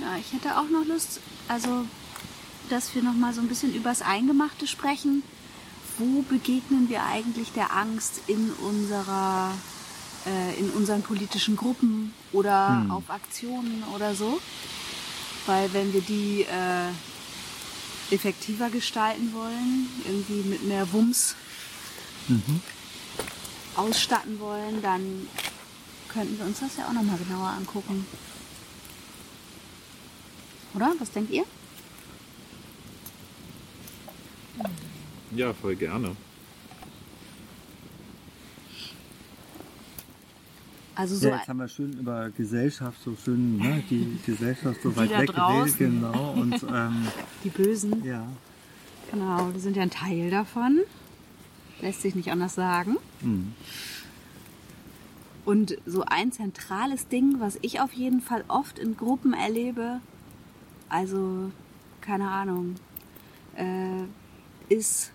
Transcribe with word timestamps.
Ja, 0.00 0.16
ich 0.18 0.32
hätte 0.32 0.56
auch 0.58 0.68
noch 0.68 0.84
Lust, 0.86 1.20
also, 1.48 1.84
dass 2.68 2.94
wir 2.94 3.02
noch 3.02 3.14
mal 3.14 3.34
so 3.34 3.40
ein 3.40 3.48
bisschen 3.48 3.74
übers 3.74 4.02
Eingemachte 4.02 4.66
sprechen. 4.66 5.22
Wo 5.98 6.22
begegnen 6.22 6.88
wir 6.88 7.04
eigentlich 7.04 7.52
der 7.52 7.76
Angst 7.76 8.20
in 8.26 8.50
unserer, 8.62 9.52
äh, 10.26 10.58
in 10.58 10.70
unseren 10.70 11.02
politischen 11.02 11.56
Gruppen 11.56 12.14
oder 12.32 12.68
Hm. 12.84 12.90
auf 12.90 13.10
Aktionen 13.10 13.82
oder 13.94 14.14
so? 14.14 14.40
Weil 15.46 15.72
wenn 15.74 15.92
wir 15.92 16.00
die 16.00 16.42
äh, 16.48 18.14
effektiver 18.14 18.70
gestalten 18.70 19.32
wollen, 19.34 19.88
irgendwie 20.06 20.48
mit 20.48 20.64
mehr 20.64 20.90
Wumms 20.92 21.34
Mhm. 22.28 22.60
ausstatten 23.76 24.38
wollen, 24.38 24.80
dann 24.82 25.26
könnten 26.08 26.38
wir 26.38 26.46
uns 26.46 26.60
das 26.60 26.76
ja 26.76 26.86
auch 26.86 26.92
noch 26.92 27.02
mal 27.02 27.18
genauer 27.18 27.48
angucken. 27.48 28.06
Oder? 30.74 30.92
Was 30.98 31.10
denkt 31.10 31.30
ihr? 31.32 31.44
Ja, 35.34 35.52
voll 35.52 35.76
gerne. 35.76 36.16
Also 40.94 41.16
so 41.16 41.28
Ja, 41.28 41.36
jetzt 41.36 41.48
haben 41.48 41.58
wir 41.58 41.68
schön 41.68 41.92
über 41.98 42.30
Gesellschaft, 42.30 43.00
so 43.02 43.16
schön, 43.16 43.56
ne, 43.56 43.82
die 43.88 44.18
Gesellschaft 44.26 44.82
so 44.82 44.94
weit 44.96 45.10
da 45.10 45.20
weg 45.20 45.30
draußen. 45.30 45.78
geredet, 45.78 46.00
genau. 46.02 46.32
Und 46.32 46.62
ähm, 46.74 47.06
die 47.42 47.48
Bösen, 47.48 48.04
ja, 48.04 48.26
genau, 49.10 49.50
die 49.52 49.60
sind 49.60 49.76
ja 49.76 49.82
ein 49.82 49.90
Teil 49.90 50.30
davon. 50.30 50.80
Lässt 51.80 52.02
sich 52.02 52.14
nicht 52.14 52.30
anders 52.30 52.54
sagen. 52.54 52.96
hm. 53.20 53.54
Und 55.46 55.78
so 55.86 56.04
ein 56.04 56.32
zentrales 56.32 57.08
Ding, 57.08 57.36
was 57.40 57.58
ich 57.62 57.80
auf 57.80 57.92
jeden 57.94 58.20
Fall 58.20 58.44
oft 58.46 58.78
in 58.78 58.96
Gruppen 58.96 59.32
erlebe, 59.32 60.00
also 60.90 61.50
keine 62.00 62.28
Ahnung, 62.28 62.74
äh, 63.56 64.04
ist 64.68 65.12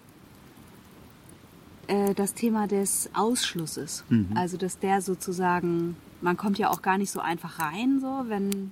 äh, 1.88 2.14
das 2.14 2.34
Thema 2.34 2.68
des 2.68 3.10
Ausschlusses. 3.14 4.04
Mhm. 4.10 4.30
Also 4.36 4.58
dass 4.58 4.80
der 4.80 5.02
sozusagen, 5.02 5.96
man 6.22 6.38
kommt 6.38 6.58
ja 6.58 6.70
auch 6.70 6.82
gar 6.82 6.98
nicht 6.98 7.12
so 7.12 7.20
einfach 7.20 7.60
rein, 7.60 8.00
so 8.00 8.26
wenn 8.28 8.72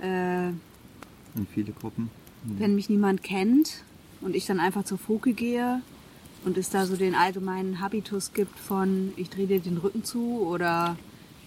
äh, 0.00 0.48
in 0.48 1.46
viele 1.52 1.72
Gruppen. 1.72 2.10
Hm. 2.44 2.60
wenn 2.60 2.74
mich 2.74 2.88
niemand 2.88 3.22
kennt 3.22 3.82
und 4.20 4.36
ich 4.36 4.46
dann 4.46 4.60
einfach 4.60 4.84
zur 4.84 4.98
Foke 4.98 5.32
gehe 5.32 5.82
und 6.44 6.56
es 6.56 6.70
da 6.70 6.86
so 6.86 6.96
den 6.96 7.14
allgemeinen 7.14 7.80
Habitus 7.80 8.32
gibt 8.32 8.58
von 8.58 9.12
ich 9.16 9.30
drehe 9.30 9.46
dir 9.46 9.60
den 9.60 9.78
Rücken 9.78 10.04
zu 10.04 10.40
oder 10.40 10.96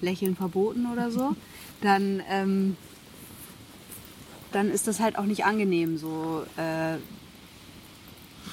Lächeln 0.02 0.36
verboten 0.36 0.88
oder 0.92 1.12
so, 1.12 1.36
dann, 1.82 2.22
ähm, 2.30 2.76
dann 4.52 4.70
ist 4.70 4.88
das 4.88 5.00
halt 5.00 5.18
auch 5.18 5.26
nicht 5.26 5.46
angenehm, 5.46 5.98
so 5.98 6.46
äh, 6.58 6.98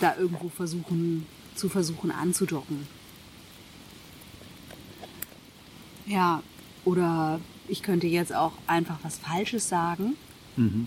da 0.01 0.17
irgendwo 0.17 0.49
versuchen, 0.49 1.27
zu 1.55 1.69
versuchen 1.69 2.11
anzudocken. 2.11 2.87
Ja, 6.07 6.43
oder 6.85 7.41
ich 7.67 7.83
könnte 7.83 8.07
jetzt 8.07 8.35
auch 8.35 8.53
einfach 8.67 8.99
was 9.03 9.19
Falsches 9.19 9.69
sagen. 9.69 10.15
Mhm. 10.57 10.87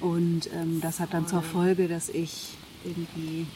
Und 0.00 0.50
ähm, 0.52 0.80
das 0.80 1.00
hat 1.00 1.14
dann 1.14 1.26
zur 1.26 1.42
Folge, 1.42 1.88
dass 1.88 2.08
ich 2.08 2.48
irgendwie 2.84 3.46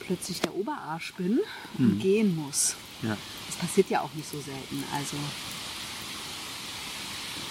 plötzlich 0.00 0.40
der 0.40 0.54
Oberarsch 0.54 1.14
bin 1.14 1.40
und 1.78 2.00
gehen 2.00 2.36
muss. 2.36 2.76
Ja. 3.02 3.16
Das 3.46 3.56
passiert 3.56 3.88
ja 3.90 4.00
auch 4.02 4.12
nicht 4.14 4.28
so 4.28 4.38
selten. 4.38 4.84
Also 4.94 5.16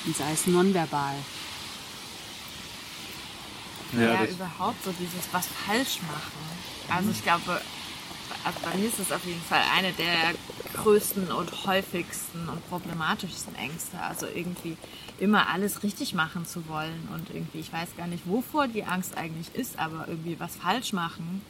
und 0.06 0.16
sei 0.16 0.32
es 0.34 0.48
nonverbal. 0.48 1.16
Ja, 3.96 4.24
Ja, 4.24 4.26
überhaupt 4.26 4.84
so 4.84 4.92
dieses 5.00 5.28
was 5.32 5.48
falsch 5.48 6.00
machen. 6.02 6.44
Also 6.90 7.12
ich 7.12 7.24
glaube, 7.24 7.62
also 8.44 8.60
bei 8.64 8.78
mir 8.78 8.88
ist 8.88 9.00
das 9.00 9.12
auf 9.12 9.26
jeden 9.26 9.42
Fall 9.42 9.62
eine 9.76 9.92
der 9.94 10.34
größten 10.74 11.32
und 11.32 11.66
häufigsten 11.66 12.50
und 12.50 12.68
problematischsten 12.70 13.56
Ängste. 13.56 14.00
Also 14.00 14.26
irgendwie 14.28 14.78
immer 15.20 15.48
alles 15.50 15.84
richtig 15.84 16.14
machen 16.14 16.46
zu 16.46 16.68
wollen 16.68 17.08
und 17.14 17.30
irgendwie, 17.34 17.60
ich 17.60 17.72
weiß 17.72 17.90
gar 17.96 18.08
nicht, 18.08 18.28
wovor 18.28 18.68
die 18.68 18.84
Angst 18.84 19.16
eigentlich 19.18 19.54
ist, 19.56 19.80
aber 19.80 20.08
irgendwie 20.08 20.40
was 20.40 20.56
falsch 20.56 20.94
machen. 20.94 21.42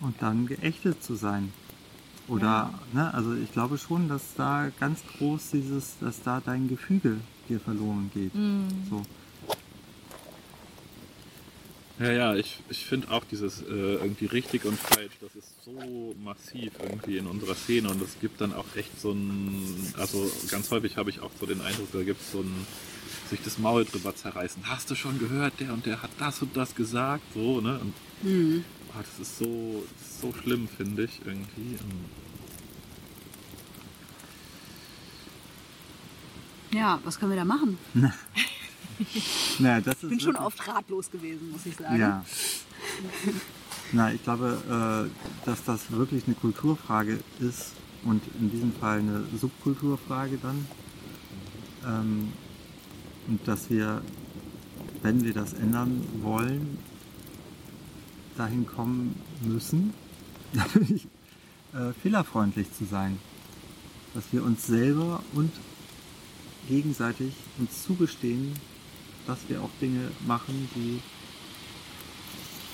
Und 0.00 0.20
dann 0.20 0.46
geächtet 0.46 1.02
zu 1.04 1.14
sein. 1.14 1.52
Oder, 2.28 2.74
ne, 2.92 3.14
also 3.14 3.34
ich 3.34 3.52
glaube 3.52 3.78
schon, 3.78 4.08
dass 4.08 4.34
da 4.36 4.70
ganz 4.80 5.00
groß 5.16 5.50
dieses, 5.52 5.94
dass 6.00 6.22
da 6.22 6.42
dein 6.44 6.66
Gefüge 6.68 7.18
dir 7.48 7.60
verloren 7.60 8.10
geht. 8.12 8.32
So. 8.90 9.02
Ja, 11.98 12.12
ja, 12.12 12.34
ich, 12.34 12.58
ich 12.68 12.84
finde 12.84 13.10
auch 13.10 13.24
dieses 13.24 13.62
äh, 13.62 13.64
irgendwie 13.70 14.26
richtig 14.26 14.66
und 14.66 14.78
falsch, 14.78 15.14
das 15.22 15.34
ist 15.34 15.48
so 15.64 16.14
massiv 16.22 16.72
irgendwie 16.82 17.16
in 17.16 17.26
unserer 17.26 17.54
Szene 17.54 17.88
und 17.88 18.02
es 18.02 18.20
gibt 18.20 18.42
dann 18.42 18.52
auch 18.52 18.66
echt 18.76 19.00
so 19.00 19.12
ein, 19.12 19.92
also 19.96 20.30
ganz 20.50 20.70
häufig 20.70 20.98
habe 20.98 21.08
ich 21.08 21.20
auch 21.20 21.30
so 21.40 21.46
den 21.46 21.62
Eindruck, 21.62 21.88
da 21.92 22.02
gibt 22.02 22.20
es 22.20 22.32
so 22.32 22.40
ein, 22.40 22.66
sich 23.30 23.40
das 23.42 23.58
Maul 23.58 23.86
drüber 23.86 24.14
zerreißen. 24.14 24.68
Hast 24.68 24.90
du 24.90 24.94
schon 24.94 25.18
gehört, 25.18 25.58
der 25.58 25.72
und 25.72 25.86
der 25.86 26.02
hat 26.02 26.10
das 26.18 26.42
und 26.42 26.54
das 26.54 26.74
gesagt, 26.74 27.22
so, 27.32 27.62
ne? 27.62 27.78
Und 27.78 27.94
ah, 28.94 29.00
das 29.02 29.18
ist 29.28 29.38
so, 29.38 29.82
das 29.98 30.08
ist 30.10 30.20
so 30.20 30.34
schlimm, 30.42 30.68
finde 30.68 31.04
ich 31.04 31.20
irgendwie. 31.24 31.78
Und 31.82 32.04
Ja, 36.76 37.00
was 37.04 37.18
können 37.18 37.32
wir 37.32 37.38
da 37.38 37.46
machen? 37.46 37.78
Naja, 39.58 39.82
Ich 39.90 40.08
bin 40.08 40.20
schon 40.20 40.36
oft 40.36 40.66
ratlos 40.66 41.10
gewesen, 41.10 41.50
muss 41.50 41.66
ich 41.66 41.76
sagen. 41.76 41.98
Ja. 41.98 42.24
Na, 43.92 44.12
ich 44.12 44.22
glaube, 44.22 45.08
äh, 45.08 45.46
dass 45.46 45.64
das 45.64 45.90
wirklich 45.90 46.26
eine 46.26 46.34
Kulturfrage 46.34 47.20
ist 47.40 47.72
und 48.04 48.22
in 48.40 48.50
diesem 48.50 48.72
Fall 48.72 49.00
eine 49.00 49.24
Subkulturfrage 49.40 50.38
dann. 50.38 50.66
Ähm, 51.86 52.32
und 53.28 53.46
dass 53.46 53.70
wir, 53.70 54.02
wenn 55.02 55.24
wir 55.24 55.34
das 55.34 55.52
ändern 55.54 56.02
wollen, 56.22 56.78
dahin 58.36 58.66
kommen 58.66 59.20
müssen, 59.42 59.94
natürlich 60.52 61.06
äh, 61.74 61.92
fehlerfreundlich 62.02 62.72
zu 62.72 62.84
sein. 62.84 63.18
Dass 64.14 64.24
wir 64.32 64.42
uns 64.44 64.66
selber 64.66 65.22
und 65.34 65.52
gegenseitig 66.68 67.34
uns 67.58 67.84
zugestehen, 67.84 68.54
dass 69.26 69.38
wir 69.48 69.62
auch 69.62 69.70
Dinge 69.80 70.10
machen, 70.26 70.68
die 70.74 71.00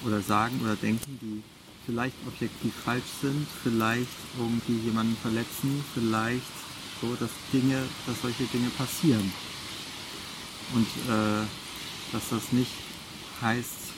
oder 0.06 0.20
sagen 0.20 0.60
oder 0.62 0.76
denken, 0.76 1.18
die 1.20 1.42
vielleicht 1.86 2.16
objektiv 2.26 2.74
falsch 2.74 3.10
sind, 3.20 3.46
vielleicht 3.62 4.08
irgendwie 4.38 4.78
jemanden 4.84 5.16
verletzen, 5.16 5.84
vielleicht 5.94 6.42
so, 7.00 7.14
dass 7.16 7.30
Dinge, 7.52 7.82
dass 8.06 8.20
solche 8.22 8.44
Dinge 8.44 8.68
passieren. 8.70 9.32
Und 10.74 10.86
äh, 11.08 11.44
dass 12.12 12.28
das 12.30 12.52
nicht 12.52 12.70
heißt, 13.40 13.92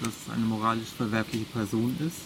dass 0.00 0.08
es 0.08 0.30
eine 0.32 0.44
moralisch 0.44 0.88
verwerfliche 0.88 1.46
Person 1.46 1.96
ist, 2.00 2.20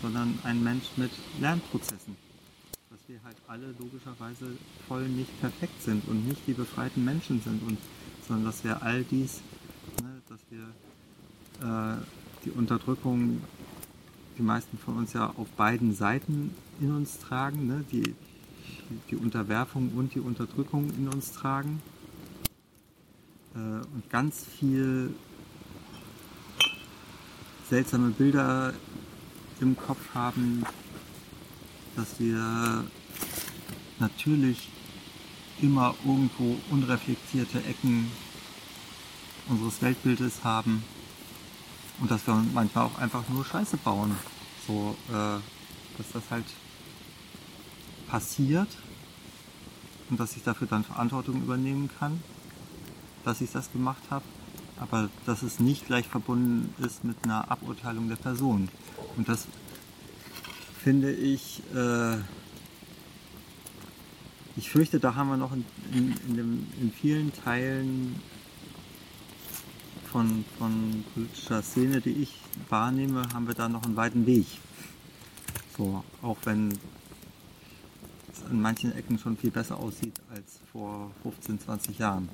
sondern 0.00 0.38
ein 0.44 0.62
Mensch 0.62 0.84
mit 0.96 1.10
Lernprozessen. 1.40 2.16
Dass 2.90 3.00
wir 3.08 3.18
halt 3.24 3.36
alle 3.48 3.74
logischerweise 3.78 4.56
voll 4.86 5.08
nicht 5.08 5.40
perfekt 5.40 5.82
sind 5.82 6.06
und 6.08 6.28
nicht 6.28 6.42
die 6.46 6.52
befreiten 6.52 7.04
Menschen 7.04 7.40
sind, 7.42 7.62
und, 7.62 7.78
sondern 8.32 8.46
dass 8.46 8.64
wir 8.64 8.82
all 8.82 9.04
dies, 9.04 9.42
ne, 10.00 10.22
dass 10.26 10.40
wir 10.48 10.62
äh, 11.68 11.96
die 12.46 12.50
Unterdrückung, 12.50 13.42
die 14.38 14.42
meisten 14.42 14.78
von 14.78 14.96
uns 14.96 15.12
ja 15.12 15.34
auf 15.36 15.48
beiden 15.50 15.94
Seiten 15.94 16.54
in 16.80 16.94
uns 16.94 17.18
tragen, 17.18 17.66
ne? 17.66 17.84
die, 17.92 18.14
die, 19.10 19.16
Unterwerfung 19.16 19.90
und 19.94 20.14
die 20.14 20.20
Unterdrückung 20.20 20.90
in 20.96 21.08
uns 21.08 21.32
tragen 21.32 21.82
äh, 23.54 23.58
und 23.58 24.08
ganz 24.08 24.46
viel 24.46 25.14
seltsame 27.68 28.12
Bilder 28.12 28.72
im 29.60 29.76
Kopf 29.76 30.14
haben, 30.14 30.64
dass 31.96 32.18
wir 32.18 32.82
natürlich 33.98 34.70
immer 35.60 35.94
irgendwo 36.04 36.56
unreflektierte 36.70 37.58
Ecken 37.64 38.10
unseres 39.48 39.82
Weltbildes 39.82 40.44
haben 40.44 40.84
und 42.00 42.10
dass 42.10 42.26
wir 42.26 42.34
manchmal 42.54 42.86
auch 42.86 42.98
einfach 42.98 43.22
nur 43.28 43.44
Scheiße 43.44 43.76
bauen. 43.78 44.16
So, 44.66 44.96
äh, 45.08 45.40
dass 45.98 46.12
das 46.12 46.22
halt 46.30 46.44
passiert 48.08 48.68
und 50.10 50.20
dass 50.20 50.36
ich 50.36 50.42
dafür 50.42 50.66
dann 50.68 50.84
Verantwortung 50.84 51.42
übernehmen 51.42 51.90
kann, 51.98 52.22
dass 53.24 53.40
ich 53.40 53.50
das 53.50 53.72
gemacht 53.72 54.02
habe, 54.10 54.24
aber 54.78 55.08
dass 55.26 55.42
es 55.42 55.60
nicht 55.60 55.86
gleich 55.86 56.06
verbunden 56.06 56.74
ist 56.84 57.04
mit 57.04 57.16
einer 57.24 57.50
Aburteilung 57.50 58.08
der 58.08 58.16
Person. 58.16 58.68
Und 59.16 59.28
das 59.28 59.46
finde 60.82 61.12
ich 61.12 61.62
äh, 61.74 62.16
ich 64.56 64.70
fürchte, 64.70 65.00
da 65.00 65.14
haben 65.14 65.28
wir 65.28 65.36
noch 65.36 65.52
in, 65.52 65.64
in, 65.92 66.14
in, 66.28 66.36
dem, 66.36 66.66
in 66.80 66.92
vielen 66.92 67.32
Teilen 67.32 68.20
von, 70.10 70.44
von 70.58 71.04
politischer 71.14 71.62
Szene, 71.62 72.00
die 72.00 72.22
ich 72.22 72.34
wahrnehme, 72.68 73.26
haben 73.32 73.46
wir 73.46 73.54
da 73.54 73.68
noch 73.68 73.84
einen 73.84 73.96
weiten 73.96 74.26
Weg. 74.26 74.46
So, 75.76 76.04
auch 76.20 76.36
wenn 76.44 76.68
es 78.32 78.50
in 78.50 78.60
manchen 78.60 78.92
Ecken 78.92 79.18
schon 79.18 79.36
viel 79.36 79.50
besser 79.50 79.78
aussieht 79.78 80.20
als 80.30 80.60
vor 80.70 81.10
15, 81.22 81.60
20 81.60 81.98
Jahren. 81.98 82.28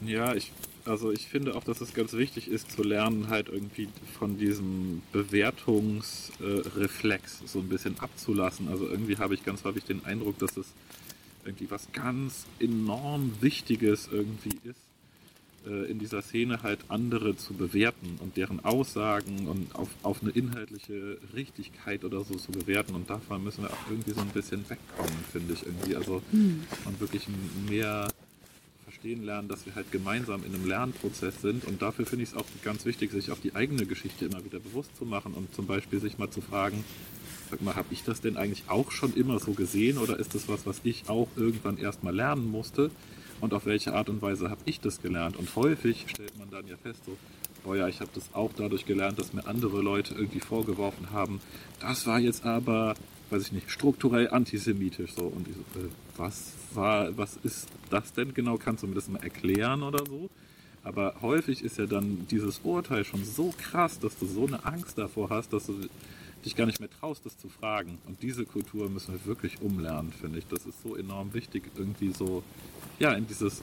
Ja, 0.00 0.34
ich, 0.34 0.52
also 0.84 1.10
ich 1.12 1.26
finde 1.26 1.56
auch, 1.56 1.64
dass 1.64 1.80
es 1.80 1.94
ganz 1.94 2.12
wichtig 2.12 2.48
ist 2.48 2.70
zu 2.70 2.82
lernen, 2.82 3.28
halt 3.28 3.48
irgendwie 3.48 3.88
von 4.18 4.36
diesem 4.38 5.02
Bewertungsreflex 5.12 7.42
so 7.46 7.60
ein 7.60 7.68
bisschen 7.68 7.98
abzulassen. 8.00 8.68
Also 8.68 8.88
irgendwie 8.88 9.16
habe 9.18 9.34
ich 9.34 9.44
ganz 9.44 9.64
häufig 9.64 9.84
den 9.84 10.04
Eindruck, 10.04 10.38
dass 10.38 10.56
es 10.56 10.66
irgendwie 11.44 11.70
was 11.70 11.92
ganz 11.92 12.46
enorm 12.58 13.32
Wichtiges 13.40 14.08
irgendwie 14.10 14.58
ist, 14.64 14.80
äh, 15.66 15.90
in 15.90 15.98
dieser 15.98 16.22
Szene 16.22 16.62
halt 16.62 16.80
andere 16.88 17.36
zu 17.36 17.52
bewerten 17.54 18.18
und 18.20 18.36
deren 18.36 18.64
Aussagen 18.64 19.46
und 19.46 19.74
auf, 19.74 19.88
auf 20.02 20.22
eine 20.22 20.30
inhaltliche 20.32 21.18
Richtigkeit 21.34 22.04
oder 22.04 22.24
so 22.24 22.34
zu 22.34 22.52
bewerten. 22.52 22.94
Und 22.94 23.10
davon 23.10 23.44
müssen 23.44 23.64
wir 23.64 23.70
auch 23.70 23.90
irgendwie 23.90 24.12
so 24.12 24.20
ein 24.20 24.28
bisschen 24.28 24.68
wegkommen, 24.68 25.24
finde 25.32 25.54
ich 25.54 25.64
irgendwie. 25.64 25.96
Also 25.96 26.22
mhm. 26.32 26.64
und 26.84 27.00
wirklich 27.00 27.26
mehr 27.68 28.08
verstehen 29.04 29.24
lernen, 29.26 29.48
dass 29.48 29.66
wir 29.66 29.74
halt 29.74 29.92
gemeinsam 29.92 30.44
in 30.44 30.54
einem 30.54 30.66
Lernprozess 30.66 31.42
sind. 31.42 31.66
Und 31.66 31.82
dafür 31.82 32.06
finde 32.06 32.22
ich 32.22 32.30
es 32.30 32.36
auch 32.36 32.46
ganz 32.62 32.86
wichtig, 32.86 33.12
sich 33.12 33.30
auf 33.30 33.38
die 33.38 33.54
eigene 33.54 33.84
Geschichte 33.84 34.24
immer 34.24 34.42
wieder 34.46 34.58
bewusst 34.60 34.96
zu 34.96 35.04
machen 35.04 35.34
und 35.34 35.54
zum 35.54 35.66
Beispiel 35.66 36.00
sich 36.00 36.16
mal 36.16 36.30
zu 36.30 36.40
fragen, 36.40 36.82
sag 37.50 37.60
mal, 37.60 37.76
habe 37.76 37.88
ich 37.90 38.02
das 38.02 38.22
denn 38.22 38.38
eigentlich 38.38 38.64
auch 38.68 38.90
schon 38.90 39.14
immer 39.14 39.38
so 39.40 39.52
gesehen 39.52 39.98
oder 39.98 40.18
ist 40.18 40.34
das 40.34 40.48
was, 40.48 40.64
was 40.64 40.80
ich 40.84 41.04
auch 41.08 41.28
irgendwann 41.36 41.76
erst 41.76 42.02
mal 42.02 42.14
lernen 42.14 42.50
musste? 42.50 42.90
Und 43.42 43.52
auf 43.52 43.66
welche 43.66 43.92
Art 43.92 44.08
und 44.08 44.22
Weise 44.22 44.48
habe 44.48 44.62
ich 44.64 44.80
das 44.80 45.02
gelernt? 45.02 45.36
Und 45.36 45.54
häufig 45.54 46.06
stellt 46.08 46.38
man 46.38 46.48
dann 46.48 46.66
ja 46.66 46.76
fest, 46.78 47.04
so, 47.04 47.14
oh 47.66 47.74
ja, 47.74 47.88
ich 47.88 48.00
habe 48.00 48.10
das 48.14 48.32
auch 48.32 48.52
dadurch 48.56 48.86
gelernt, 48.86 49.18
dass 49.18 49.34
mir 49.34 49.46
andere 49.46 49.82
Leute 49.82 50.14
irgendwie 50.14 50.40
vorgeworfen 50.40 51.10
haben, 51.10 51.42
das 51.78 52.06
war 52.06 52.20
jetzt 52.20 52.46
aber 52.46 52.94
weiß 53.34 53.42
ich 53.42 53.52
nicht, 53.52 53.70
strukturell 53.70 54.30
antisemitisch. 54.30 55.14
So. 55.14 55.24
Und 55.24 55.48
ich 55.48 55.54
so, 55.54 55.80
äh, 55.80 55.88
was 56.16 56.52
war, 56.72 57.16
was 57.16 57.36
ist 57.42 57.68
das 57.90 58.12
denn 58.12 58.32
genau? 58.32 58.56
Kannst 58.56 58.82
du 58.82 58.86
mir 58.86 58.94
das 58.94 59.08
mal 59.08 59.22
erklären 59.22 59.82
oder 59.82 60.04
so? 60.06 60.30
Aber 60.84 61.14
häufig 61.22 61.64
ist 61.64 61.78
ja 61.78 61.86
dann 61.86 62.26
dieses 62.30 62.60
Urteil 62.62 63.04
schon 63.04 63.24
so 63.24 63.52
krass, 63.58 63.98
dass 63.98 64.18
du 64.18 64.26
so 64.26 64.46
eine 64.46 64.64
Angst 64.64 64.98
davor 64.98 65.30
hast, 65.30 65.52
dass 65.52 65.66
du 65.66 65.74
dich 66.44 66.54
gar 66.54 66.66
nicht 66.66 66.78
mehr 66.78 66.90
traust, 67.00 67.24
das 67.24 67.38
zu 67.38 67.48
fragen. 67.48 67.98
Und 68.06 68.22
diese 68.22 68.44
Kultur 68.44 68.90
müssen 68.90 69.14
wir 69.14 69.24
wirklich 69.24 69.62
umlernen, 69.62 70.12
finde 70.12 70.38
ich. 70.38 70.46
Das 70.46 70.66
ist 70.66 70.82
so 70.82 70.94
enorm 70.94 71.32
wichtig, 71.32 71.64
irgendwie 71.76 72.12
so, 72.12 72.42
ja, 72.98 73.12
in 73.14 73.26
dieses 73.26 73.62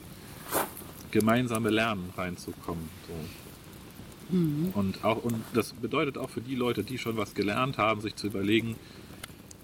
gemeinsame 1.12 1.70
Lernen 1.70 2.10
reinzukommen. 2.16 2.88
So. 3.06 4.36
Mhm. 4.36 4.70
Und 4.74 5.04
auch, 5.04 5.22
und 5.22 5.36
das 5.54 5.74
bedeutet 5.74 6.18
auch 6.18 6.30
für 6.30 6.40
die 6.40 6.56
Leute, 6.56 6.82
die 6.82 6.98
schon 6.98 7.16
was 7.16 7.34
gelernt 7.34 7.78
haben, 7.78 8.00
sich 8.00 8.16
zu 8.16 8.26
überlegen, 8.26 8.76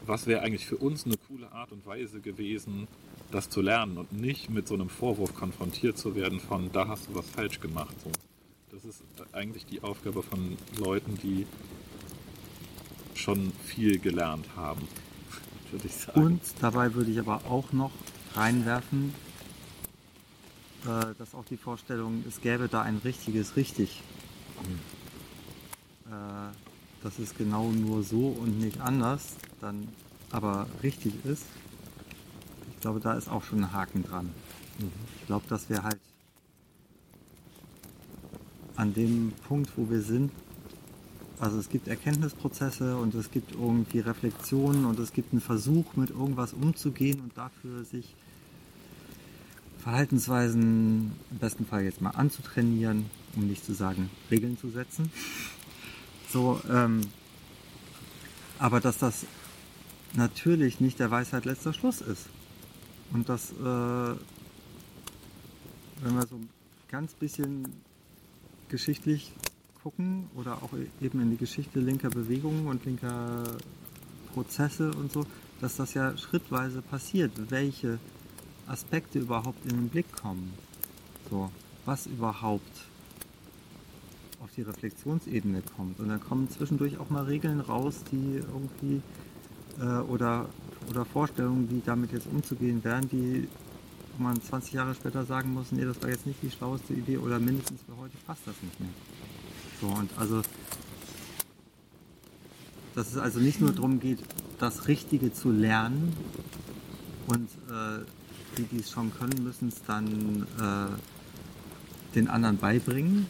was 0.08 0.26
wäre 0.26 0.42
eigentlich 0.42 0.66
für 0.66 0.76
uns 0.76 1.04
eine 1.04 1.16
coole 1.28 1.52
Art 1.52 1.70
und 1.70 1.84
Weise 1.86 2.20
gewesen, 2.20 2.88
das 3.30 3.50
zu 3.50 3.60
lernen 3.60 3.98
und 3.98 4.12
nicht 4.12 4.48
mit 4.48 4.66
so 4.66 4.74
einem 4.74 4.88
Vorwurf 4.88 5.34
konfrontiert 5.34 5.98
zu 5.98 6.14
werden 6.14 6.40
von, 6.40 6.72
da 6.72 6.88
hast 6.88 7.08
du 7.08 7.14
was 7.14 7.28
falsch 7.28 7.60
gemacht. 7.60 7.94
So. 8.02 8.10
Das 8.72 8.84
ist 8.84 9.02
eigentlich 9.32 9.66
die 9.66 9.82
Aufgabe 9.82 10.22
von 10.22 10.56
Leuten, 10.78 11.18
die 11.22 11.46
schon 13.14 13.52
viel 13.64 13.98
gelernt 13.98 14.46
haben, 14.56 14.88
würde 15.70 15.86
ich 15.86 15.94
sagen. 15.94 16.22
Und 16.22 16.40
dabei 16.60 16.94
würde 16.94 17.10
ich 17.10 17.18
aber 17.18 17.42
auch 17.46 17.72
noch 17.72 17.92
reinwerfen, 18.34 19.12
äh, 20.84 21.14
dass 21.18 21.34
auch 21.34 21.44
die 21.44 21.56
Vorstellung, 21.58 22.24
es 22.26 22.40
gäbe 22.40 22.68
da 22.68 22.82
ein 22.82 23.00
richtiges 23.04 23.56
Richtig. 23.56 24.00
Mhm. 24.62 26.12
Äh, 26.12 26.67
dass 27.02 27.18
es 27.18 27.34
genau 27.36 27.70
nur 27.70 28.02
so 28.02 28.28
und 28.28 28.58
nicht 28.58 28.80
anders 28.80 29.36
dann 29.60 29.88
aber 30.30 30.66
richtig 30.82 31.12
ist, 31.24 31.44
ich 32.74 32.80
glaube, 32.80 33.00
da 33.00 33.14
ist 33.14 33.28
auch 33.28 33.42
schon 33.42 33.64
ein 33.64 33.72
Haken 33.72 34.04
dran. 34.04 34.26
Mhm. 34.78 34.90
Ich 35.20 35.26
glaube, 35.26 35.44
dass 35.48 35.68
wir 35.68 35.82
halt 35.82 35.98
an 38.76 38.94
dem 38.94 39.32
Punkt, 39.48 39.72
wo 39.76 39.90
wir 39.90 40.00
sind, 40.00 40.30
also 41.40 41.58
es 41.58 41.68
gibt 41.68 41.88
Erkenntnisprozesse 41.88 42.96
und 42.96 43.14
es 43.14 43.30
gibt 43.30 43.52
irgendwie 43.52 43.98
Reflexionen 43.98 44.84
und 44.84 44.98
es 45.00 45.12
gibt 45.12 45.32
einen 45.32 45.40
Versuch, 45.40 45.96
mit 45.96 46.10
irgendwas 46.10 46.52
umzugehen 46.52 47.20
und 47.20 47.36
dafür 47.36 47.84
sich 47.84 48.14
Verhaltensweisen 49.80 51.12
im 51.30 51.38
besten 51.38 51.66
Fall 51.66 51.82
jetzt 51.82 52.00
mal 52.00 52.10
anzutrainieren, 52.10 53.06
um 53.34 53.46
nicht 53.46 53.64
zu 53.64 53.72
sagen, 53.74 54.10
Regeln 54.30 54.58
zu 54.58 54.68
setzen. 54.68 55.10
So, 56.32 56.60
ähm, 56.70 57.00
aber 58.58 58.80
dass 58.80 58.98
das 58.98 59.26
natürlich 60.14 60.80
nicht 60.80 60.98
der 60.98 61.10
Weisheit 61.10 61.44
letzter 61.44 61.72
Schluss 61.72 62.00
ist. 62.00 62.26
Und 63.12 63.28
dass, 63.28 63.52
äh, 63.52 63.54
wenn 66.02 66.14
wir 66.14 66.26
so 66.26 66.38
ganz 66.88 67.14
bisschen 67.14 67.72
geschichtlich 68.68 69.32
gucken 69.82 70.28
oder 70.34 70.62
auch 70.62 70.70
eben 71.00 71.20
in 71.20 71.30
die 71.30 71.36
Geschichte 71.36 71.80
linker 71.80 72.10
Bewegungen 72.10 72.66
und 72.66 72.84
linker 72.84 73.44
Prozesse 74.34 74.92
und 74.92 75.12
so, 75.12 75.24
dass 75.60 75.76
das 75.76 75.94
ja 75.94 76.16
schrittweise 76.16 76.82
passiert, 76.82 77.32
welche 77.50 77.98
Aspekte 78.66 79.18
überhaupt 79.18 79.64
in 79.64 79.76
den 79.76 79.88
Blick 79.88 80.12
kommen. 80.12 80.52
So, 81.30 81.50
was 81.84 82.06
überhaupt 82.06 82.84
auf 84.40 84.50
die 84.56 84.62
Reflexionsebene 84.62 85.62
kommt. 85.76 86.00
Und 86.00 86.08
dann 86.08 86.20
kommen 86.20 86.48
zwischendurch 86.48 86.98
auch 86.98 87.10
mal 87.10 87.24
Regeln 87.24 87.60
raus, 87.60 88.02
die 88.10 88.36
irgendwie 88.36 89.02
äh, 89.80 90.00
oder, 90.02 90.46
oder 90.90 91.04
Vorstellungen, 91.04 91.70
wie 91.70 91.82
damit 91.84 92.12
jetzt 92.12 92.26
umzugehen 92.26 92.82
wären, 92.84 93.08
die 93.08 93.48
man 94.18 94.40
20 94.40 94.72
Jahre 94.72 94.94
später 94.94 95.24
sagen 95.24 95.54
muss, 95.54 95.72
nee, 95.72 95.84
das 95.84 96.00
war 96.02 96.10
jetzt 96.10 96.26
nicht 96.26 96.42
die 96.42 96.50
schlaueste 96.50 96.92
Idee 96.92 97.18
oder 97.18 97.38
mindestens 97.38 97.82
für 97.82 97.96
heute 97.96 98.16
passt 98.26 98.42
das 98.46 98.54
nicht 98.62 98.80
mehr. 98.80 98.90
So, 99.80 99.86
und 99.86 100.10
also, 100.16 100.42
dass 102.94 103.12
es 103.12 103.16
also 103.16 103.38
nicht 103.38 103.60
nur 103.60 103.72
darum 103.72 104.00
geht, 104.00 104.18
das 104.58 104.88
Richtige 104.88 105.32
zu 105.32 105.52
lernen 105.52 106.16
und 107.28 107.48
äh, 107.70 108.04
die, 108.56 108.64
die 108.64 108.80
es 108.80 108.90
schon 108.90 109.12
können, 109.14 109.44
müssen 109.44 109.68
es 109.68 109.82
dann 109.84 110.46
äh, 110.58 112.14
den 112.14 112.28
anderen 112.28 112.56
beibringen, 112.56 113.26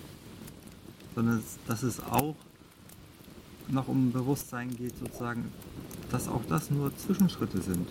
sondern 1.19 1.43
dass 1.67 1.83
es 1.83 1.99
auch 1.99 2.37
noch 3.67 3.89
um 3.89 4.13
Bewusstsein 4.13 4.71
geht, 4.77 4.97
sozusagen, 4.97 5.51
dass 6.13 6.29
auch 6.29 6.43
das 6.49 6.71
nur 6.71 6.97
Zwischenschritte 6.97 7.61
sind. 7.61 7.89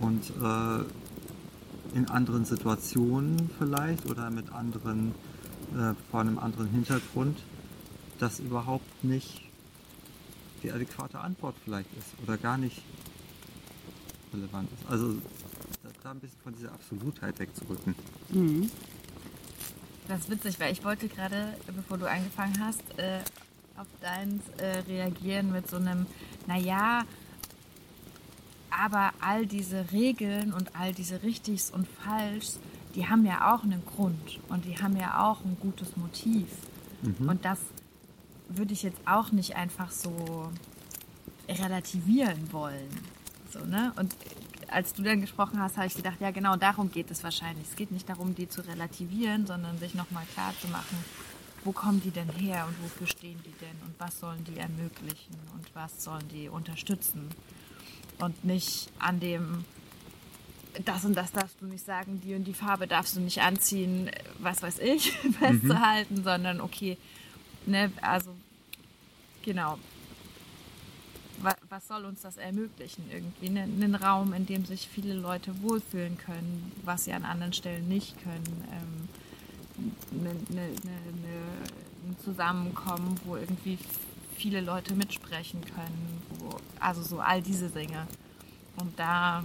Und 0.00 0.24
äh, 0.42 1.96
in 1.96 2.08
anderen 2.08 2.44
Situationen 2.44 3.48
vielleicht 3.60 4.10
oder 4.10 4.28
mit 4.30 4.50
anderen, 4.50 5.14
äh, 5.72 5.94
vor 6.10 6.20
einem 6.20 6.40
anderen 6.40 6.68
Hintergrund, 6.68 7.38
das 8.18 8.40
überhaupt 8.40 9.04
nicht 9.04 9.42
die 10.64 10.72
adäquate 10.72 11.20
Antwort 11.20 11.54
vielleicht 11.64 11.90
ist 11.96 12.08
oder 12.24 12.36
gar 12.38 12.58
nicht 12.58 12.82
relevant 14.34 14.68
ist. 14.72 14.90
Also 14.90 15.14
da 16.08 16.10
ein 16.10 16.18
bisschen 16.18 16.40
von 16.42 16.54
dieser 16.54 16.72
Absolutheit 16.72 17.38
wegzurücken. 17.38 17.94
Mhm. 18.30 18.70
Das 20.08 20.20
ist 20.20 20.30
witzig, 20.30 20.58
weil 20.58 20.72
ich 20.72 20.82
wollte 20.84 21.06
gerade, 21.06 21.54
bevor 21.74 21.98
du 21.98 22.08
angefangen 22.08 22.58
hast, 22.60 22.82
äh, 22.98 23.18
auf 23.76 23.86
deins 24.00 24.42
äh, 24.56 24.78
reagieren 24.88 25.52
mit 25.52 25.68
so 25.68 25.76
einem, 25.76 26.06
naja, 26.46 27.04
aber 28.70 29.12
all 29.20 29.46
diese 29.46 29.92
Regeln 29.92 30.52
und 30.52 30.74
all 30.74 30.92
diese 30.92 31.22
Richtigs 31.22 31.70
und 31.70 31.86
Falschs, 31.86 32.58
die 32.94 33.06
haben 33.06 33.26
ja 33.26 33.54
auch 33.54 33.62
einen 33.62 33.84
Grund 33.84 34.40
und 34.48 34.64
die 34.64 34.78
haben 34.78 34.96
ja 34.96 35.28
auch 35.28 35.44
ein 35.44 35.56
gutes 35.60 35.96
Motiv. 35.96 36.48
Mhm. 37.02 37.28
Und 37.28 37.44
das 37.44 37.58
würde 38.48 38.72
ich 38.72 38.82
jetzt 38.82 39.00
auch 39.04 39.30
nicht 39.30 39.56
einfach 39.56 39.90
so 39.90 40.50
relativieren 41.48 42.52
wollen. 42.52 42.88
So, 43.52 43.60
ne? 43.64 43.92
Und 43.96 44.16
als 44.70 44.92
du 44.92 45.02
dann 45.02 45.20
gesprochen 45.20 45.60
hast, 45.60 45.76
habe 45.76 45.86
ich 45.86 45.94
gedacht, 45.94 46.20
ja 46.20 46.30
genau 46.30 46.56
darum 46.56 46.90
geht 46.90 47.10
es 47.10 47.22
wahrscheinlich. 47.24 47.66
Es 47.68 47.76
geht 47.76 47.90
nicht 47.90 48.08
darum, 48.08 48.34
die 48.34 48.48
zu 48.48 48.66
relativieren, 48.66 49.46
sondern 49.46 49.78
sich 49.78 49.94
nochmal 49.94 50.24
klar 50.34 50.52
zu 50.60 50.68
machen, 50.68 51.04
wo 51.64 51.72
kommen 51.72 52.00
die 52.02 52.10
denn 52.10 52.28
her 52.30 52.66
und 52.68 52.82
wofür 52.82 53.06
stehen 53.06 53.40
die 53.44 53.54
denn 53.60 53.76
und 53.84 53.94
was 53.98 54.20
sollen 54.20 54.44
die 54.44 54.58
ermöglichen 54.58 55.36
und 55.54 55.66
was 55.74 56.02
sollen 56.02 56.26
die 56.28 56.48
unterstützen. 56.48 57.28
Und 58.18 58.44
nicht 58.44 58.90
an 58.98 59.20
dem, 59.20 59.64
das 60.84 61.04
und 61.04 61.14
das 61.14 61.32
darfst 61.32 61.60
du 61.60 61.66
nicht 61.66 61.84
sagen, 61.84 62.20
die 62.24 62.34
und 62.34 62.44
die 62.44 62.54
Farbe 62.54 62.86
darfst 62.86 63.16
du 63.16 63.20
nicht 63.20 63.42
anziehen, 63.42 64.10
was 64.38 64.62
weiß 64.62 64.78
ich, 64.80 65.12
festzuhalten, 65.38 66.16
mhm. 66.16 66.24
sondern 66.24 66.60
okay, 66.60 66.96
ne, 67.66 67.92
also 68.02 68.30
genau. 69.42 69.78
Wa 71.42 71.54
was 71.68 71.88
soll 71.88 72.04
uns 72.04 72.22
das 72.22 72.36
ermöglichen? 72.36 73.04
Irgendwie 73.10 73.50
ne, 73.50 73.62
einen 73.62 73.94
Raum, 73.94 74.32
in 74.32 74.46
dem 74.46 74.64
sich 74.64 74.88
viele 74.88 75.14
Leute 75.14 75.62
wohlfühlen 75.62 76.18
können, 76.18 76.72
was 76.84 77.04
sie 77.04 77.12
an 77.12 77.24
anderen 77.24 77.52
Stellen 77.52 77.88
nicht 77.88 78.22
können. 78.22 78.64
Ähm, 78.72 80.22
ne, 80.22 80.34
ne, 80.54 80.70
ein 82.08 82.16
Zusammenkommen, 82.24 83.20
wo 83.24 83.36
irgendwie 83.36 83.78
viele 84.36 84.60
Leute 84.60 84.94
mitsprechen 84.94 85.60
können. 85.64 86.22
Wo, 86.38 86.56
also 86.80 87.02
so 87.02 87.20
all 87.20 87.42
diese 87.42 87.68
Dinge. 87.68 88.06
Und 88.76 88.98
da 88.98 89.44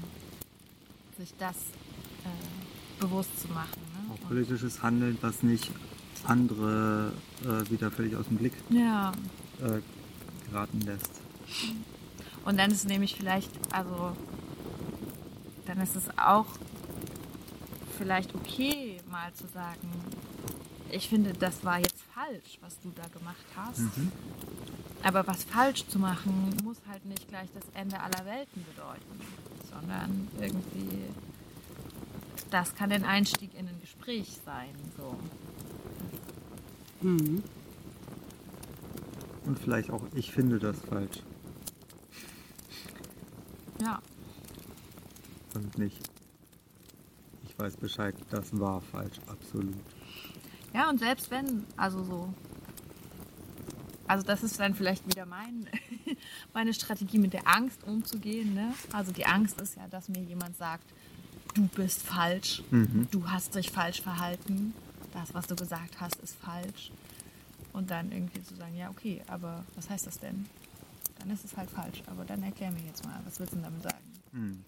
sich 1.18 1.34
das 1.38 1.56
äh, 1.56 3.00
bewusst 3.00 3.42
zu 3.42 3.48
machen. 3.50 3.82
Ne? 3.94 4.14
Auch 4.14 4.28
politisches 4.28 4.82
Handeln, 4.82 5.18
das 5.22 5.44
nicht 5.44 5.72
andere 6.26 7.12
äh, 7.44 7.70
wieder 7.70 7.92
völlig 7.92 8.16
aus 8.16 8.28
dem 8.28 8.38
Blick 8.38 8.54
ja. 8.70 9.12
äh, 9.62 9.82
geraten 10.50 10.82
lässt. 10.82 11.23
Und 12.46 12.58
dann 12.58 12.72
ist 12.72 12.86
nämlich 12.86 13.16
vielleicht, 13.16 13.52
also 13.72 14.16
dann 15.66 15.80
ist 15.80 15.96
es 15.96 16.10
auch 16.18 16.48
vielleicht 17.98 18.36
okay, 18.36 19.00
mal 19.10 19.34
zu 19.34 19.48
sagen, 19.48 19.90
ich 20.92 21.08
finde, 21.10 21.34
das 21.34 21.64
war 21.64 21.80
jetzt 21.80 22.02
falsch, 22.14 22.60
was 22.62 22.80
du 22.82 22.92
da 22.96 23.08
gemacht 23.08 23.46
hast. 23.56 23.80
Mhm. 23.98 24.12
Aber 25.04 25.26
was 25.28 25.44
falsch 25.44 25.86
zu 25.88 26.00
machen, 26.00 26.56
muss 26.64 26.78
halt 26.88 27.06
nicht 27.06 27.28
gleich 27.28 27.50
das 27.54 27.64
Ende 27.74 28.00
aller 28.00 28.26
Welten 28.26 28.64
bedeuten, 28.66 29.20
sondern 29.70 30.28
irgendwie, 30.40 31.00
das 32.52 32.74
kann 32.76 32.92
ein 32.92 33.04
Einstieg 33.04 33.54
in 33.54 33.68
ein 33.68 33.82
Gespräch 33.82 34.40
sein. 34.46 34.70
So. 34.98 35.18
Mhm. 37.02 37.44
Und 39.46 39.60
vielleicht 39.60 39.90
auch, 39.92 40.04
ich 40.14 40.32
finde 40.32 40.60
das 40.60 40.80
falsch. 40.80 41.22
Ja. 43.82 44.02
Und 45.74 45.84
nicht, 45.84 46.10
ich 47.44 47.58
weiß 47.58 47.78
Bescheid, 47.78 48.16
das 48.30 48.58
war 48.60 48.82
falsch, 48.82 49.18
absolut. 49.28 49.76
Ja, 50.74 50.90
und 50.90 51.00
selbst 51.00 51.30
wenn, 51.32 51.66
also 51.78 52.04
so, 52.04 52.34
also 54.08 54.26
das 54.26 54.44
ist 54.44 54.60
dann 54.60 54.76
vielleicht 54.76 55.08
wieder 55.08 55.26
mein, 55.26 55.68
meine 56.54 56.74
Strategie, 56.74 57.20
mit 57.20 57.34
der 57.34 57.48
Angst 57.48 57.84
umzugehen. 57.84 58.54
Ne? 58.54 58.74
Also 58.92 59.12
die 59.12 59.26
Angst 59.26 59.60
ist 59.62 59.76
ja, 59.76 59.88
dass 59.88 60.10
mir 60.10 60.22
jemand 60.22 60.58
sagt, 60.58 60.86
du 61.54 61.68
bist 61.68 62.02
falsch, 62.02 62.64
mhm. 62.72 63.08
du 63.12 63.30
hast 63.30 63.56
dich 63.56 63.72
falsch 63.72 64.02
verhalten, 64.02 64.74
das, 65.14 65.34
was 65.34 65.48
du 65.48 65.56
gesagt 65.56 66.02
hast, 66.02 66.16
ist 66.18 66.36
falsch. 66.36 66.92
Und 67.72 67.90
dann 67.90 68.12
irgendwie 68.12 68.44
zu 68.44 68.56
sagen, 68.56 68.76
ja, 68.76 68.90
okay, 68.90 69.22
aber 69.28 69.64
was 69.76 69.90
heißt 69.90 70.06
das 70.06 70.20
denn? 70.20 70.46
Dann 71.20 71.30
ist 71.32 71.44
es 71.46 71.58
halt 71.58 71.70
falsch. 71.70 72.04
Aber 72.06 72.24
dann 72.24 72.44
erklär 72.44 72.70
mir 72.70 72.84
jetzt 72.86 73.04
mal, 73.06 73.20
was 73.26 73.40
willst 73.40 73.54
du 73.54 73.58
damit 73.58 73.82
sagen? 73.82 74.04
Mhm. 74.32 74.64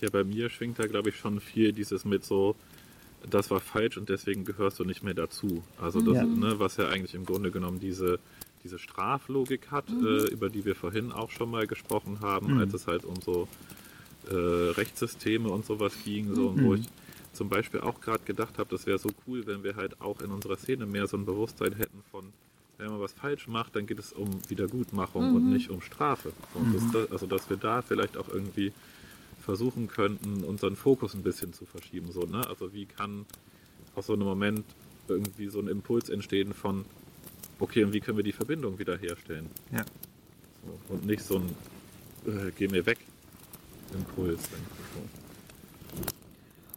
Ja, 0.00 0.10
bei 0.10 0.24
mir 0.24 0.48
schwingt 0.48 0.78
da, 0.78 0.86
glaube 0.86 1.08
ich, 1.10 1.16
schon 1.16 1.40
viel 1.40 1.72
dieses 1.72 2.04
mit 2.04 2.24
so, 2.24 2.54
das 3.28 3.50
war 3.50 3.60
falsch 3.60 3.96
und 3.96 4.08
deswegen 4.08 4.44
gehörst 4.44 4.78
du 4.78 4.84
nicht 4.84 5.02
mehr 5.02 5.14
dazu. 5.14 5.62
Also 5.80 6.00
das, 6.00 6.16
ja. 6.16 6.24
Ne, 6.24 6.58
was 6.58 6.76
ja 6.76 6.88
eigentlich 6.88 7.14
im 7.14 7.24
Grunde 7.24 7.50
genommen 7.50 7.80
diese, 7.80 8.20
diese 8.62 8.78
Straflogik 8.78 9.70
hat, 9.70 9.90
mhm. 9.90 10.06
äh, 10.06 10.26
über 10.28 10.50
die 10.50 10.64
wir 10.64 10.76
vorhin 10.76 11.12
auch 11.12 11.30
schon 11.30 11.50
mal 11.50 11.66
gesprochen 11.66 12.20
haben, 12.20 12.54
mhm. 12.54 12.60
als 12.60 12.74
es 12.74 12.86
halt 12.86 13.04
um 13.04 13.20
so 13.20 13.48
äh, 14.30 14.34
Rechtssysteme 14.34 15.48
und 15.48 15.66
sowas 15.66 15.92
ging, 16.04 16.34
so, 16.34 16.50
mhm. 16.50 16.64
wo 16.64 16.74
ich 16.74 16.86
zum 17.32 17.48
Beispiel 17.48 17.80
auch 17.80 18.00
gerade 18.00 18.24
gedacht 18.24 18.58
habe, 18.58 18.70
das 18.70 18.86
wäre 18.86 18.98
so 18.98 19.10
cool, 19.26 19.46
wenn 19.46 19.62
wir 19.62 19.76
halt 19.76 20.00
auch 20.00 20.20
in 20.20 20.30
unserer 20.30 20.56
Szene 20.56 20.86
mehr 20.86 21.06
so 21.06 21.16
ein 21.16 21.24
Bewusstsein 21.24 21.72
hätten 21.74 22.02
von, 22.10 22.32
wenn 22.78 22.88
man 22.90 23.00
was 23.00 23.12
falsch 23.12 23.48
macht, 23.48 23.76
dann 23.76 23.86
geht 23.86 23.98
es 23.98 24.12
um 24.12 24.28
Wiedergutmachung 24.48 25.34
und 25.34 25.46
mhm. 25.46 25.52
nicht 25.52 25.70
um 25.70 25.80
Strafe. 25.80 26.32
Und 26.54 26.74
das, 26.74 26.82
mhm. 26.82 27.12
also 27.12 27.26
dass 27.26 27.48
wir 27.50 27.56
da 27.56 27.82
vielleicht 27.82 28.16
auch 28.16 28.28
irgendwie 28.28 28.72
versuchen 29.48 29.88
könnten, 29.88 30.44
unseren 30.44 30.76
Fokus 30.76 31.14
ein 31.14 31.22
bisschen 31.22 31.54
zu 31.54 31.64
verschieben. 31.64 32.12
So, 32.12 32.20
ne? 32.24 32.46
Also 32.46 32.74
wie 32.74 32.84
kann 32.84 33.24
aus 33.94 34.04
so 34.04 34.12
einem 34.12 34.24
Moment 34.24 34.66
irgendwie 35.08 35.48
so 35.48 35.58
ein 35.58 35.68
Impuls 35.68 36.10
entstehen 36.10 36.52
von, 36.52 36.84
okay, 37.58 37.82
und 37.82 37.94
wie 37.94 38.00
können 38.00 38.18
wir 38.18 38.24
die 38.24 38.34
Verbindung 38.34 38.78
wiederherstellen? 38.78 39.46
Ja. 39.72 39.86
So, 40.66 40.92
und 40.92 41.06
nicht 41.06 41.22
so 41.22 41.38
ein, 41.38 41.48
äh, 42.26 42.50
geh 42.58 42.68
mir 42.68 42.84
weg, 42.84 42.98
Impuls. 43.94 44.42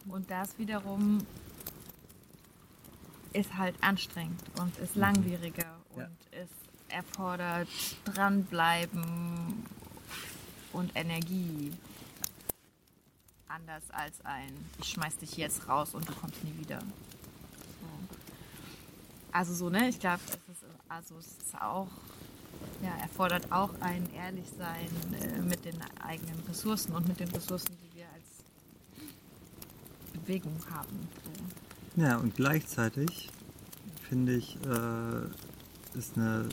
So. 0.08 0.14
Und 0.14 0.32
das 0.32 0.58
wiederum 0.58 1.26
ist 3.34 3.54
halt 3.58 3.76
anstrengend 3.82 4.40
und 4.62 4.78
ist 4.80 4.96
mhm. 4.96 5.02
langwieriger 5.02 5.76
ja. 5.98 6.06
und 6.06 6.18
es 6.32 6.48
erfordert 6.88 7.68
dranbleiben 8.06 9.66
und 10.72 10.90
Energie 10.96 11.74
anders 13.54 13.84
als 13.92 14.24
ein, 14.24 14.52
ich 14.80 14.90
schmeiß 14.90 15.18
dich 15.18 15.38
jetzt 15.38 15.68
raus 15.68 15.94
und 15.94 16.08
du 16.08 16.14
kommst 16.14 16.44
nie 16.44 16.58
wieder. 16.58 16.80
So. 16.80 17.88
Also 19.32 19.54
so, 19.54 19.70
ne? 19.70 19.90
Ich 19.90 20.00
glaube, 20.00 20.22
es 20.26 20.34
ist, 20.34 20.64
also 20.90 21.18
es 21.18 21.28
ist 21.28 21.62
auch, 21.62 21.88
ja, 22.82 22.96
erfordert 23.02 23.52
auch 23.52 23.72
ein 23.82 24.12
Ehrlichsein 24.14 24.90
äh, 25.22 25.42
mit 25.42 25.66
den 25.66 25.80
eigenen 26.02 26.40
Ressourcen 26.48 26.94
und 26.94 27.08
mit 27.08 27.20
den 27.20 27.30
Ressourcen, 27.30 27.76
die 27.84 27.98
wir 27.98 28.06
als 28.14 29.04
Bewegung 30.14 30.58
haben. 30.70 31.08
So. 31.24 32.02
Ja, 32.02 32.18
und 32.18 32.36
gleichzeitig 32.36 33.30
finde 34.08 34.36
ich, 34.36 34.58
äh, 34.66 35.98
ist 35.98 36.18
eine 36.18 36.48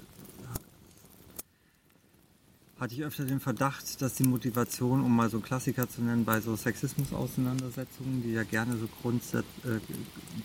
hatte 2.80 2.94
ich 2.94 3.02
öfter 3.02 3.25
den 3.25 3.40
Verdacht, 3.40 4.00
dass 4.00 4.14
die 4.14 4.23
Motivation, 4.23 5.02
um 5.02 5.14
mal 5.14 5.28
so 5.30 5.40
Klassiker 5.40 5.88
zu 5.88 6.00
nennen, 6.00 6.25
bei 6.25 6.40
so 6.40 6.54
Sexismus-Auseinandersetzungen, 6.54 8.23
die 8.23 8.32
ja 8.32 8.44
gerne 8.44 8.76
so 8.76 8.88
Grundset 9.02 9.44
äh, 9.64 9.80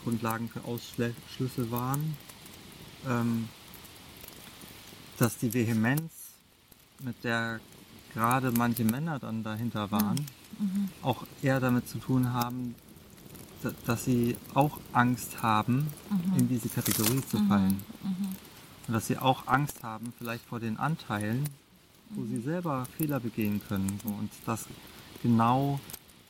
Grundlagen 0.04 0.50
für 0.50 0.64
Ausschlüsse 0.64 1.70
waren, 1.70 2.18
ähm, 3.08 3.50
dass 5.20 5.38
die 5.38 5.54
Vehemenz, 5.54 6.12
mit 7.04 7.24
der 7.24 7.60
gerade 8.14 8.52
manche 8.52 8.84
Männer 8.84 9.20
dann 9.20 9.44
dahinter 9.44 9.92
waren, 9.92 10.26
mhm. 10.60 10.90
auch 11.02 11.26
eher 11.42 11.60
damit 11.60 11.88
zu 11.88 12.00
tun 12.00 12.34
haben, 12.34 12.76
dass 13.86 14.06
sie 14.06 14.38
auch 14.54 14.80
Angst 14.92 15.42
haben, 15.42 15.88
mhm. 16.10 16.40
in 16.40 16.50
diese 16.50 16.70
Kategorie 16.70 17.22
zu 17.30 17.38
fallen. 17.48 17.82
Mhm. 18.02 18.10
mhm. 18.10 18.36
Und 18.86 18.94
dass 18.94 19.08
sie 19.08 19.18
auch 19.18 19.48
Angst 19.48 19.82
haben, 19.82 20.12
vielleicht 20.18 20.44
vor 20.46 20.60
den 20.60 20.76
Anteilen, 20.76 21.48
wo 22.16 22.26
sie 22.26 22.42
selber 22.42 22.86
Fehler 22.98 23.20
begehen 23.20 23.62
können. 23.68 24.00
Und 24.04 24.32
dass 24.46 24.68
genau 25.22 25.80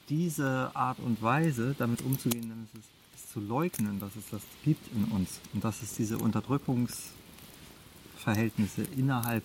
diese 0.09 0.75
Art 0.75 0.99
und 0.99 1.21
Weise, 1.21 1.75
damit 1.77 2.01
umzugehen, 2.01 2.67
ist 2.73 2.79
es 2.79 2.85
ist 3.15 3.31
zu 3.31 3.39
leugnen, 3.39 3.99
dass 3.99 4.15
es 4.15 4.29
das 4.29 4.41
gibt 4.63 4.93
in 4.93 5.05
uns 5.05 5.39
und 5.53 5.63
dass 5.63 5.81
es 5.81 5.95
diese 5.95 6.17
Unterdrückungsverhältnisse 6.17 8.83
innerhalb 8.95 9.43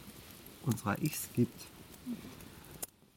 unserer 0.64 1.00
Ichs 1.02 1.28
gibt, 1.34 1.66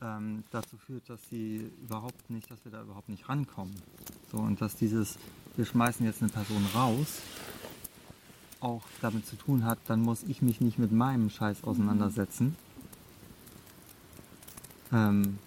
ähm, 0.01 0.43
dazu 0.51 0.77
führt, 0.77 1.09
dass 1.09 1.19
sie 1.29 1.69
überhaupt 1.83 2.29
nicht, 2.29 2.49
dass 2.49 2.63
wir 2.63 2.71
da 2.71 2.81
überhaupt 2.81 3.09
nicht 3.09 3.27
rankommen. 3.29 3.75
So, 4.31 4.37
und 4.37 4.61
dass 4.61 4.75
dieses, 4.75 5.17
wir 5.55 5.65
schmeißen 5.65 6.05
jetzt 6.05 6.21
eine 6.21 6.31
Person 6.31 6.65
raus, 6.73 7.21
auch 8.59 8.83
damit 9.01 9.25
zu 9.25 9.35
tun 9.35 9.65
hat, 9.65 9.79
dann 9.87 10.01
muss 10.01 10.23
ich 10.23 10.41
mich 10.41 10.61
nicht 10.61 10.79
mit 10.79 10.91
meinem 10.91 11.29
Scheiß 11.29 11.63
auseinandersetzen, 11.63 12.55
ähm, 14.91 15.37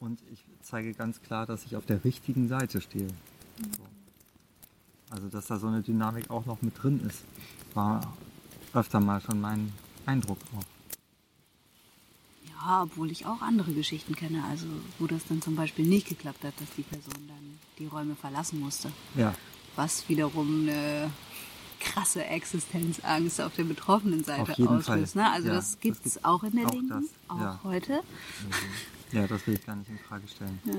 und 0.00 0.20
ich 0.32 0.44
zeige 0.62 0.94
ganz 0.94 1.20
klar, 1.22 1.46
dass 1.46 1.64
ich 1.64 1.76
auf 1.76 1.86
der 1.86 2.04
richtigen 2.04 2.48
Seite 2.48 2.80
stehe. 2.80 3.08
So. 3.58 3.82
Also, 5.10 5.28
dass 5.28 5.46
da 5.46 5.58
so 5.58 5.68
eine 5.68 5.82
Dynamik 5.82 6.30
auch 6.30 6.46
noch 6.46 6.62
mit 6.62 6.82
drin 6.82 7.00
ist, 7.06 7.22
war 7.74 8.16
öfter 8.74 9.00
mal 9.00 9.20
schon 9.20 9.40
mein 9.40 9.72
Eindruck 10.04 10.38
auch. 10.56 10.64
Ja, 12.48 12.82
obwohl 12.82 13.12
ich 13.12 13.26
auch 13.26 13.40
andere 13.42 13.72
Geschichten 13.72 14.16
kenne, 14.16 14.42
also 14.44 14.66
wo 14.98 15.06
das 15.06 15.24
dann 15.28 15.40
zum 15.40 15.54
Beispiel 15.54 15.86
nicht 15.86 16.08
geklappt 16.08 16.42
hat, 16.42 16.54
dass 16.60 16.68
die 16.76 16.82
Person 16.82 17.28
dann 17.28 17.58
die 17.78 17.86
Räume 17.86 18.16
verlassen 18.16 18.58
musste. 18.58 18.90
Ja. 19.14 19.34
Was 19.76 20.08
wiederum 20.08 20.68
eine 20.68 21.10
krasse 21.80 22.24
Existenzangst 22.24 23.40
auf 23.40 23.54
der 23.54 23.64
betroffenen 23.64 24.24
Seite 24.24 24.52
auslöst. 24.68 25.16
Ne? 25.16 25.30
Also 25.30 25.48
ja, 25.48 25.54
das 25.54 25.78
gibt 25.80 26.04
es 26.06 26.24
auch 26.24 26.42
in 26.42 26.56
der 26.56 26.66
auch 26.66 26.72
Linken, 26.72 26.88
das, 26.88 27.04
auch 27.28 27.40
ja. 27.40 27.60
heute. 27.64 28.00
Ja, 29.12 29.26
das 29.26 29.46
will 29.46 29.54
ich 29.54 29.64
gar 29.64 29.76
nicht 29.76 29.88
in 29.88 29.98
Frage 29.98 30.26
stellen. 30.28 30.58
Ja. 30.64 30.74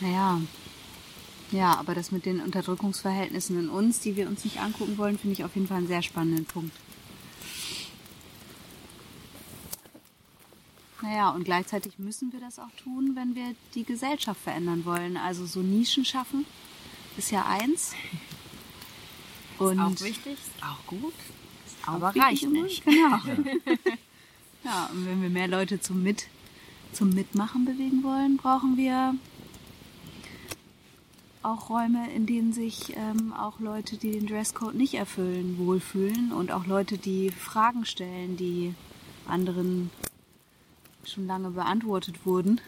Naja, 0.00 0.40
ja, 1.50 1.76
aber 1.78 1.94
das 1.94 2.10
mit 2.10 2.26
den 2.26 2.40
Unterdrückungsverhältnissen 2.40 3.58
in 3.58 3.68
uns, 3.68 4.00
die 4.00 4.16
wir 4.16 4.26
uns 4.26 4.44
nicht 4.44 4.60
angucken 4.60 4.98
wollen, 4.98 5.18
finde 5.18 5.34
ich 5.34 5.44
auf 5.44 5.54
jeden 5.54 5.68
Fall 5.68 5.78
einen 5.78 5.86
sehr 5.86 6.02
spannenden 6.02 6.44
Punkt. 6.44 6.76
Naja, 11.14 11.30
und 11.30 11.44
gleichzeitig 11.44 11.96
müssen 12.00 12.32
wir 12.32 12.40
das 12.40 12.58
auch 12.58 12.72
tun, 12.82 13.12
wenn 13.14 13.36
wir 13.36 13.54
die 13.76 13.84
Gesellschaft 13.84 14.40
verändern 14.40 14.84
wollen. 14.84 15.16
Also 15.16 15.46
so 15.46 15.60
Nischen 15.60 16.04
schaffen 16.04 16.44
ist 17.16 17.30
ja 17.30 17.46
eins. 17.46 17.92
Und 19.60 19.78
Ist 19.78 20.02
auch 20.02 20.04
wichtig, 20.04 20.32
ist 20.32 20.64
auch 20.64 20.84
gut, 20.88 21.14
Ist 21.66 21.76
auch 21.86 21.92
aber 21.92 22.16
reicht 22.16 22.50
nicht. 22.50 22.84
Genau. 22.84 23.18
Ja. 24.64 24.88
und 24.92 25.06
wenn 25.06 25.22
wir 25.22 25.28
mehr 25.28 25.46
Leute 25.46 25.78
zum, 25.78 26.02
Mit, 26.02 26.26
zum 26.92 27.10
Mitmachen 27.10 27.64
bewegen 27.64 28.02
wollen, 28.02 28.36
brauchen 28.36 28.76
wir 28.76 29.14
auch 31.44 31.70
Räume, 31.70 32.10
in 32.12 32.26
denen 32.26 32.52
sich 32.52 32.96
ähm, 32.96 33.32
auch 33.34 33.60
Leute, 33.60 33.98
die 33.98 34.10
den 34.10 34.26
Dresscode 34.26 34.74
nicht 34.74 34.94
erfüllen, 34.94 35.58
wohlfühlen 35.58 36.32
und 36.32 36.50
auch 36.50 36.66
Leute, 36.66 36.98
die 36.98 37.30
Fragen 37.30 37.84
stellen, 37.84 38.36
die 38.36 38.74
anderen 39.28 39.90
schon 41.08 41.26
lange 41.26 41.50
beantwortet 41.50 42.24
wurden, 42.24 42.60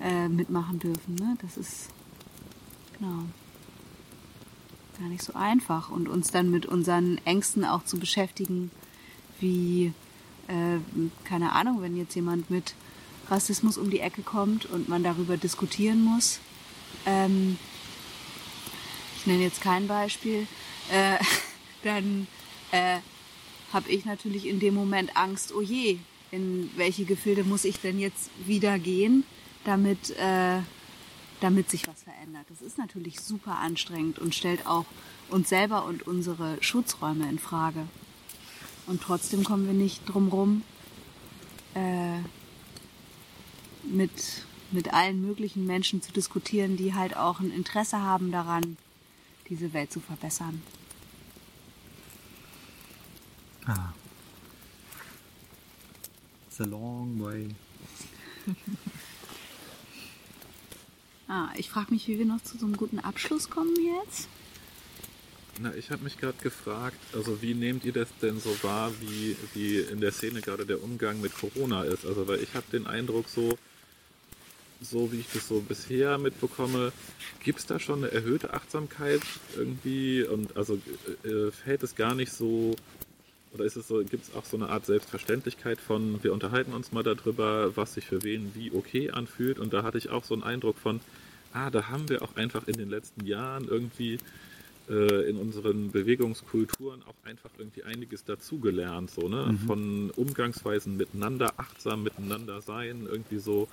äh, 0.00 0.28
mitmachen 0.28 0.78
dürfen. 0.78 1.14
Ne? 1.14 1.36
Das 1.42 1.56
ist 1.56 1.88
genau 2.98 3.24
gar 4.98 5.08
nicht 5.08 5.22
so 5.22 5.34
einfach 5.34 5.90
und 5.90 6.08
uns 6.08 6.30
dann 6.30 6.50
mit 6.50 6.66
unseren 6.66 7.18
Ängsten 7.24 7.64
auch 7.64 7.84
zu 7.84 7.98
beschäftigen, 7.98 8.70
wie, 9.40 9.92
äh, 10.48 10.78
keine 11.24 11.52
Ahnung, 11.52 11.82
wenn 11.82 11.96
jetzt 11.96 12.14
jemand 12.14 12.50
mit 12.50 12.74
Rassismus 13.30 13.78
um 13.78 13.90
die 13.90 14.00
Ecke 14.00 14.22
kommt 14.22 14.66
und 14.66 14.88
man 14.88 15.02
darüber 15.02 15.36
diskutieren 15.36 16.02
muss. 16.02 16.40
Ähm, 17.06 17.58
ich 19.16 19.26
nenne 19.26 19.42
jetzt 19.42 19.60
kein 19.60 19.86
Beispiel, 19.86 20.46
äh, 20.90 21.18
dann 21.84 22.26
äh, 22.72 22.98
habe 23.72 23.88
ich 23.90 24.04
natürlich 24.04 24.46
in 24.46 24.60
dem 24.60 24.74
Moment 24.74 25.16
Angst, 25.16 25.54
oh 25.54 25.60
je, 25.60 25.98
in 26.30 26.70
welche 26.76 27.04
Gefilde 27.04 27.44
muss 27.44 27.64
ich 27.64 27.80
denn 27.80 27.98
jetzt 27.98 28.30
wieder 28.46 28.78
gehen, 28.78 29.24
damit, 29.64 30.10
äh, 30.10 30.60
damit 31.40 31.70
sich 31.70 31.86
was 31.86 32.02
verändert. 32.02 32.44
Das 32.48 32.62
ist 32.62 32.78
natürlich 32.78 33.20
super 33.20 33.58
anstrengend 33.58 34.18
und 34.18 34.34
stellt 34.34 34.66
auch 34.66 34.86
uns 35.30 35.48
selber 35.48 35.84
und 35.84 36.06
unsere 36.06 36.62
Schutzräume 36.62 37.28
in 37.28 37.38
Frage. 37.38 37.86
Und 38.86 39.02
trotzdem 39.02 39.44
kommen 39.44 39.66
wir 39.66 39.74
nicht 39.74 40.02
drum 40.06 40.28
rum, 40.28 40.62
äh, 41.74 42.18
mit, 43.84 44.44
mit 44.70 44.92
allen 44.92 45.20
möglichen 45.20 45.66
Menschen 45.66 46.02
zu 46.02 46.12
diskutieren, 46.12 46.76
die 46.76 46.94
halt 46.94 47.16
auch 47.16 47.40
ein 47.40 47.50
Interesse 47.50 48.00
haben 48.00 48.32
daran, 48.32 48.76
diese 49.48 49.72
Welt 49.72 49.92
zu 49.92 50.00
verbessern. 50.00 50.62
Ah. 53.66 53.92
It's 56.58 56.66
a 56.66 56.70
long 56.70 57.20
way. 57.20 57.48
Ah, 61.30 61.50
ich 61.58 61.68
frage 61.68 61.92
mich, 61.92 62.08
wie 62.08 62.18
wir 62.18 62.24
noch 62.24 62.42
zu 62.42 62.56
so 62.56 62.64
einem 62.64 62.78
guten 62.78 62.98
Abschluss 63.00 63.50
kommen 63.50 63.76
jetzt. 63.76 64.28
Na, 65.60 65.74
ich 65.74 65.90
habe 65.90 66.02
mich 66.02 66.16
gerade 66.16 66.38
gefragt, 66.42 66.96
also 67.12 67.42
wie 67.42 67.52
nehmt 67.52 67.84
ihr 67.84 67.92
das 67.92 68.08
denn 68.22 68.40
so 68.40 68.56
wahr, 68.62 68.90
wie, 69.02 69.36
wie 69.52 69.76
in 69.76 70.00
der 70.00 70.10
Szene 70.10 70.40
gerade 70.40 70.64
der 70.64 70.82
Umgang 70.82 71.20
mit 71.20 71.34
Corona 71.34 71.82
ist? 71.82 72.06
Also 72.06 72.26
weil 72.28 72.42
ich 72.42 72.54
habe 72.54 72.64
den 72.72 72.86
Eindruck 72.86 73.28
so, 73.28 73.58
so 74.80 75.12
wie 75.12 75.20
ich 75.20 75.26
das 75.34 75.48
so 75.48 75.60
bisher 75.60 76.16
mitbekomme, 76.16 76.94
gibt 77.44 77.58
es 77.58 77.66
da 77.66 77.78
schon 77.78 78.04
eine 78.04 78.10
erhöhte 78.10 78.54
Achtsamkeit 78.54 79.20
irgendwie 79.54 80.22
und 80.22 80.56
also 80.56 80.80
äh, 81.24 81.50
fällt 81.50 81.82
es 81.82 81.94
gar 81.94 82.14
nicht 82.14 82.32
so 82.32 82.74
oder 83.52 83.64
ist 83.64 83.76
es 83.76 83.88
so, 83.88 84.02
gibt 84.04 84.24
es 84.24 84.34
auch 84.34 84.44
so 84.44 84.56
eine 84.56 84.68
Art 84.68 84.86
Selbstverständlichkeit 84.86 85.80
von, 85.80 86.22
wir 86.22 86.32
unterhalten 86.32 86.72
uns 86.72 86.92
mal 86.92 87.02
darüber, 87.02 87.76
was 87.76 87.94
sich 87.94 88.06
für 88.06 88.22
wen 88.22 88.52
wie 88.54 88.72
okay 88.72 89.10
anfühlt 89.10 89.58
und 89.58 89.72
da 89.72 89.82
hatte 89.82 89.98
ich 89.98 90.10
auch 90.10 90.24
so 90.24 90.34
einen 90.34 90.42
Eindruck 90.42 90.78
von, 90.78 91.00
ah, 91.52 91.70
da 91.70 91.88
haben 91.88 92.08
wir 92.08 92.22
auch 92.22 92.36
einfach 92.36 92.66
in 92.68 92.74
den 92.74 92.90
letzten 92.90 93.26
Jahren 93.26 93.66
irgendwie 93.68 94.18
äh, 94.88 95.28
in 95.28 95.36
unseren 95.36 95.90
Bewegungskulturen 95.90 97.02
auch 97.02 97.28
einfach 97.28 97.50
irgendwie 97.58 97.82
einiges 97.82 98.24
dazugelernt, 98.24 99.10
so, 99.10 99.28
ne? 99.28 99.58
Von 99.66 100.10
Umgangsweisen 100.10 100.96
miteinander, 100.96 101.52
achtsam 101.58 102.02
miteinander 102.02 102.62
sein, 102.62 103.06
irgendwie 103.10 103.38
so. 103.38 103.68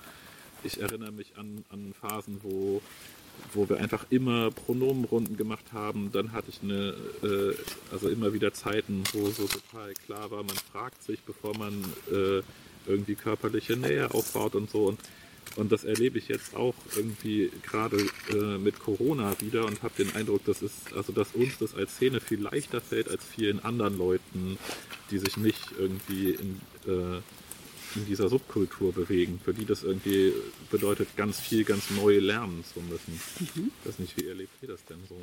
Ich 0.62 0.80
erinnere 0.80 1.12
mich 1.12 1.36
an, 1.36 1.64
an 1.70 1.94
Phasen, 1.98 2.40
wo, 2.42 2.82
wo 3.52 3.68
wir 3.68 3.78
einfach 3.78 4.06
immer 4.10 4.50
Pronomenrunden 4.50 5.36
gemacht 5.36 5.72
haben. 5.72 6.10
Dann 6.12 6.32
hatte 6.32 6.50
ich 6.50 6.62
eine, 6.62 6.94
äh, 7.22 7.54
also 7.92 8.08
immer 8.08 8.32
wieder 8.32 8.52
Zeiten, 8.52 9.04
wo 9.12 9.26
so 9.28 9.46
total 9.46 9.94
klar 9.94 10.30
war, 10.30 10.42
man 10.42 10.56
fragt 10.72 11.02
sich, 11.02 11.22
bevor 11.22 11.56
man 11.56 11.84
äh, 12.10 12.42
irgendwie 12.86 13.14
körperliche 13.14 13.76
Nähe 13.76 14.12
aufbaut 14.12 14.54
und 14.54 14.70
so. 14.70 14.86
Und 14.86 15.00
und 15.54 15.72
das 15.72 15.84
erlebe 15.84 16.18
ich 16.18 16.28
jetzt 16.28 16.54
auch 16.56 16.74
irgendwie 16.96 17.50
gerade 17.62 17.98
äh, 18.30 18.58
mit 18.58 18.80
Corona 18.80 19.40
wieder 19.40 19.64
und 19.64 19.82
habe 19.82 19.94
den 19.96 20.14
Eindruck, 20.14 20.44
dass 20.44 20.60
es, 20.60 20.72
also 20.94 21.12
dass 21.12 21.34
uns 21.34 21.58
das 21.58 21.74
als 21.74 21.94
Szene 21.94 22.20
viel 22.20 22.40
leichter 22.40 22.80
fällt 22.80 23.08
als 23.08 23.24
vielen 23.24 23.64
anderen 23.64 23.96
Leuten, 23.96 24.58
die 25.10 25.18
sich 25.18 25.36
nicht 25.36 25.70
irgendwie 25.78 26.32
in, 26.32 26.60
äh, 26.86 27.20
in 27.94 28.06
dieser 28.06 28.28
Subkultur 28.28 28.92
bewegen, 28.92 29.40
für 29.42 29.54
die 29.54 29.64
das 29.64 29.82
irgendwie 29.82 30.32
bedeutet, 30.70 31.16
ganz 31.16 31.40
viel, 31.40 31.64
ganz 31.64 31.90
neu 31.90 32.18
lernen 32.18 32.64
zu 32.64 32.80
müssen. 32.80 33.20
Ich 33.40 33.88
weiß 33.88 33.98
nicht, 33.98 34.16
wie 34.16 34.28
erlebt 34.28 34.52
ihr 34.62 34.68
das 34.68 34.84
denn 34.84 34.98
so? 35.08 35.16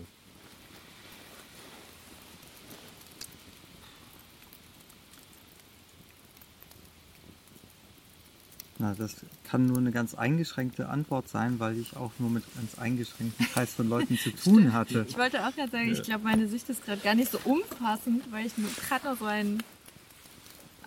Na, 8.84 8.93
das 8.97 9.15
kann 9.45 9.67
nur 9.67 9.78
eine 9.78 9.91
ganz 9.91 10.13
eingeschränkte 10.13 10.89
Antwort 10.89 11.30
sein, 11.30 11.60
weil 11.60 11.78
ich 11.78 11.95
auch 11.95 12.12
nur 12.19 12.30
mit 12.30 12.43
ganz 12.56 12.78
eingeschränkten 12.78 13.45
Kreis 13.47 13.73
von 13.73 13.88
Leuten 13.88 14.17
zu 14.17 14.32
tun 14.43 14.73
hatte. 14.73 15.06
Ich 15.08 15.17
wollte 15.17 15.47
auch 15.47 15.56
gerade 15.56 15.71
sagen, 15.71 15.89
ich 15.89 16.04
glaube, 16.04 16.26
meine 16.26 16.49
Sicht 16.49 16.67
ist 16.69 16.84
gerade 16.84 16.99
gar 17.02 17.15
nicht 17.15 17.32
so 17.32 17.39
umfassend, 17.45 18.30
weil 18.32 18.45
ich 18.45 18.58
nur 18.58 18.69
gerade 18.89 19.06
noch 19.06 19.17
so 19.17 19.26
einen 19.26 19.63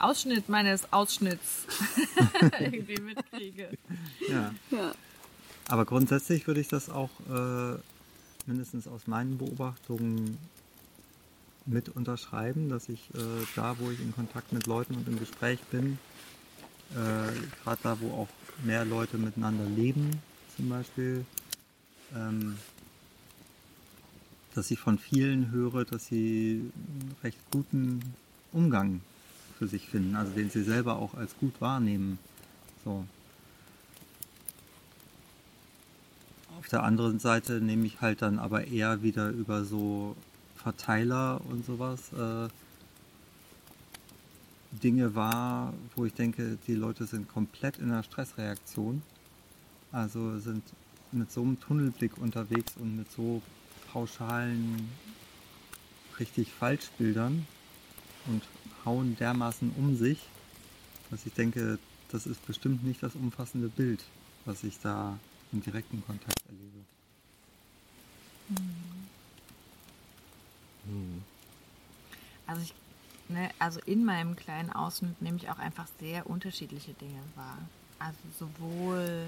Ausschnitt 0.00 0.48
meines 0.48 0.92
Ausschnitts 0.92 1.66
irgendwie 2.60 3.00
mitkriege. 3.00 3.70
Ja. 4.28 4.54
Ja. 4.70 4.94
Aber 5.68 5.84
grundsätzlich 5.84 6.46
würde 6.46 6.60
ich 6.60 6.68
das 6.68 6.90
auch 6.90 7.10
äh, 7.28 7.78
mindestens 8.46 8.86
aus 8.86 9.06
meinen 9.06 9.38
Beobachtungen 9.38 10.38
mit 11.66 11.88
unterschreiben, 11.88 12.68
dass 12.68 12.88
ich 12.88 13.10
äh, 13.14 13.18
da, 13.56 13.76
wo 13.78 13.90
ich 13.90 14.00
in 14.00 14.14
Kontakt 14.14 14.52
mit 14.52 14.66
Leuten 14.66 14.94
und 14.94 15.08
im 15.08 15.18
Gespräch 15.18 15.58
bin, 15.70 15.98
äh, 16.92 17.32
gerade 17.64 17.80
da, 17.82 18.00
wo 18.00 18.12
auch 18.12 18.28
mehr 18.64 18.84
Leute 18.84 19.18
miteinander 19.18 19.64
leben, 19.64 20.10
zum 20.56 20.68
Beispiel, 20.68 21.24
ähm, 22.14 22.56
dass 24.54 24.70
ich 24.70 24.78
von 24.78 24.98
vielen 24.98 25.50
höre, 25.50 25.84
dass 25.84 26.06
sie 26.06 26.70
einen 26.74 27.16
recht 27.22 27.38
guten 27.50 28.00
Umgang 28.52 29.00
für 29.58 29.66
sich 29.66 29.88
finden, 29.88 30.16
also 30.16 30.32
den 30.32 30.50
sie 30.50 30.62
selber 30.62 30.96
auch 30.96 31.14
als 31.14 31.36
gut 31.38 31.60
wahrnehmen. 31.60 32.18
So. 32.84 33.04
Auf 36.58 36.68
der 36.68 36.82
anderen 36.82 37.18
Seite 37.18 37.60
nehme 37.60 37.86
ich 37.86 38.00
halt 38.00 38.22
dann 38.22 38.38
aber 38.38 38.66
eher 38.66 39.02
wieder 39.02 39.30
über 39.30 39.64
so 39.64 40.16
Verteiler 40.56 41.40
und 41.48 41.64
sowas 41.64 42.12
äh, 42.12 42.48
Dinge 44.82 45.14
wahr, 45.14 45.72
wo 45.94 46.04
ich 46.04 46.14
denke, 46.14 46.58
die 46.66 46.74
Leute 46.74 47.06
sind 47.06 47.28
komplett 47.28 47.78
in 47.78 47.90
einer 47.90 48.02
Stressreaktion. 48.02 49.02
Also 49.92 50.38
sind 50.38 50.62
mit 51.12 51.30
so 51.30 51.42
einem 51.42 51.60
Tunnelblick 51.60 52.18
unterwegs 52.18 52.74
und 52.76 52.96
mit 52.96 53.10
so 53.12 53.42
pauschalen, 53.92 54.88
richtig 56.18 56.52
Falschbildern 56.52 57.46
und 58.26 58.42
hauen 58.86 59.16
dermaßen 59.18 59.72
um 59.76 59.96
sich, 59.96 60.20
dass 61.10 61.26
ich 61.26 61.34
denke, 61.34 61.78
das 62.10 62.26
ist 62.26 62.44
bestimmt 62.46 62.84
nicht 62.84 63.02
das 63.02 63.14
umfassende 63.14 63.68
Bild, 63.68 64.02
was 64.44 64.64
ich 64.64 64.78
da 64.80 65.18
im 65.52 65.62
direkten 65.62 66.02
Kontakt 66.06 66.40
erlebe. 66.46 66.84
Also 72.46 72.62
ich, 72.62 72.74
ne, 73.28 73.50
also 73.58 73.80
in 73.86 74.04
meinem 74.04 74.36
kleinen 74.36 74.70
Ausschnitt 74.70 75.20
nehme 75.20 75.36
ich 75.36 75.50
auch 75.50 75.58
einfach 75.58 75.88
sehr 76.00 76.28
unterschiedliche 76.30 76.94
Dinge 76.94 77.20
wahr. 77.34 77.58
Also 77.98 78.18
sowohl 78.38 79.26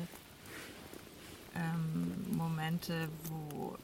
ähm, 1.57 2.37
Momente, 2.37 3.09
wo 3.25 3.77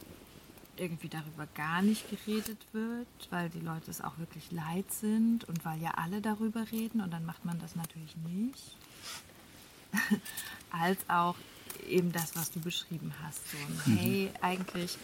irgendwie 0.76 1.08
darüber 1.08 1.46
gar 1.54 1.82
nicht 1.82 2.08
geredet 2.10 2.58
wird, 2.72 3.06
weil 3.30 3.48
die 3.50 3.60
Leute 3.60 3.90
es 3.90 4.00
auch 4.00 4.18
wirklich 4.18 4.50
leid 4.50 4.90
sind 4.92 5.44
und 5.44 5.64
weil 5.64 5.80
ja 5.80 5.92
alle 5.92 6.20
darüber 6.20 6.70
reden 6.70 7.00
und 7.00 7.12
dann 7.12 7.24
macht 7.24 7.44
man 7.44 7.58
das 7.60 7.76
natürlich 7.76 8.16
nicht. 8.16 8.76
Als 10.70 10.98
auch 11.08 11.37
eben 11.88 12.12
das, 12.12 12.37
was 12.37 12.50
du 12.50 12.60
beschrieben 12.60 13.12
hast. 13.22 13.40
So, 13.50 13.56
ein, 13.56 13.96
hey, 13.96 14.30
eigentlich 14.40 14.98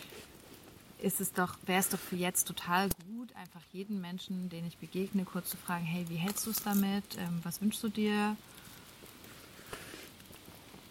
ist 0.98 1.20
es 1.20 1.32
doch, 1.32 1.56
wäre 1.66 1.80
es 1.80 1.88
doch 1.88 1.98
für 1.98 2.16
jetzt 2.16 2.46
total 2.46 2.88
gut, 3.06 3.34
einfach 3.36 3.62
jeden 3.72 4.00
Menschen, 4.00 4.48
den 4.48 4.66
ich 4.66 4.76
begegne, 4.78 5.24
kurz 5.24 5.50
zu 5.50 5.56
fragen, 5.56 5.84
hey, 5.84 6.04
wie 6.08 6.16
hältst 6.16 6.46
du 6.46 6.50
es 6.50 6.62
damit? 6.62 7.04
Ähm, 7.18 7.40
was 7.42 7.60
wünschst 7.60 7.82
du 7.82 7.88
dir? 7.88 8.36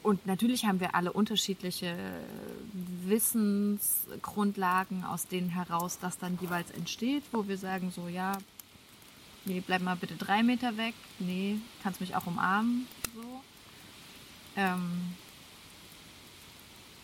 Und 0.10 0.26
natürlich 0.26 0.66
haben 0.66 0.80
wir 0.80 0.96
alle 0.96 1.14
unterschiedliche 1.14 1.96
Wissensgrundlagen, 3.06 5.04
aus 5.04 5.28
denen 5.28 5.50
heraus 5.50 6.00
das 6.02 6.18
dann 6.18 6.40
jeweils 6.42 6.72
entsteht, 6.72 7.22
wo 7.32 7.48
wir 7.48 7.60
sagen 7.60 7.92
so, 7.96 8.08
ja, 8.08 8.36
nee, 9.46 9.62
bleib 9.64 9.84
mal 9.84 9.96
bitte 9.96 10.16
drei 10.16 10.42
Meter 10.42 10.78
weg, 10.78 10.96
nee, 11.20 11.60
kannst 11.84 12.02
mich 12.02 12.16
auch 12.16 12.26
umarmen, 12.26 12.88
so. 13.14 13.22
Ähm, 14.56 15.14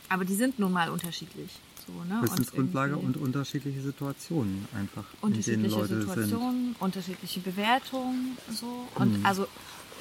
aber 0.10 0.26
die 0.26 0.34
sind 0.34 0.58
nun 0.58 0.72
mal 0.72 0.90
unterschiedlich. 0.90 1.52
So, 1.86 1.94
ne? 2.06 2.24
Wissensgrundlage 2.24 2.98
und, 2.98 3.18
und, 3.18 3.22
unterschiedliche 3.22 3.82
Situationen 3.82 4.68
einfach. 4.74 5.06
Unterschiedliche 5.22 5.86
Situationen, 5.86 6.70
sind. 6.70 6.82
unterschiedliche 6.82 7.40
Bewertungen, 7.42 8.36
so. 8.50 8.88
Und 8.96 9.20
mhm. 9.20 9.26
also 9.28 9.46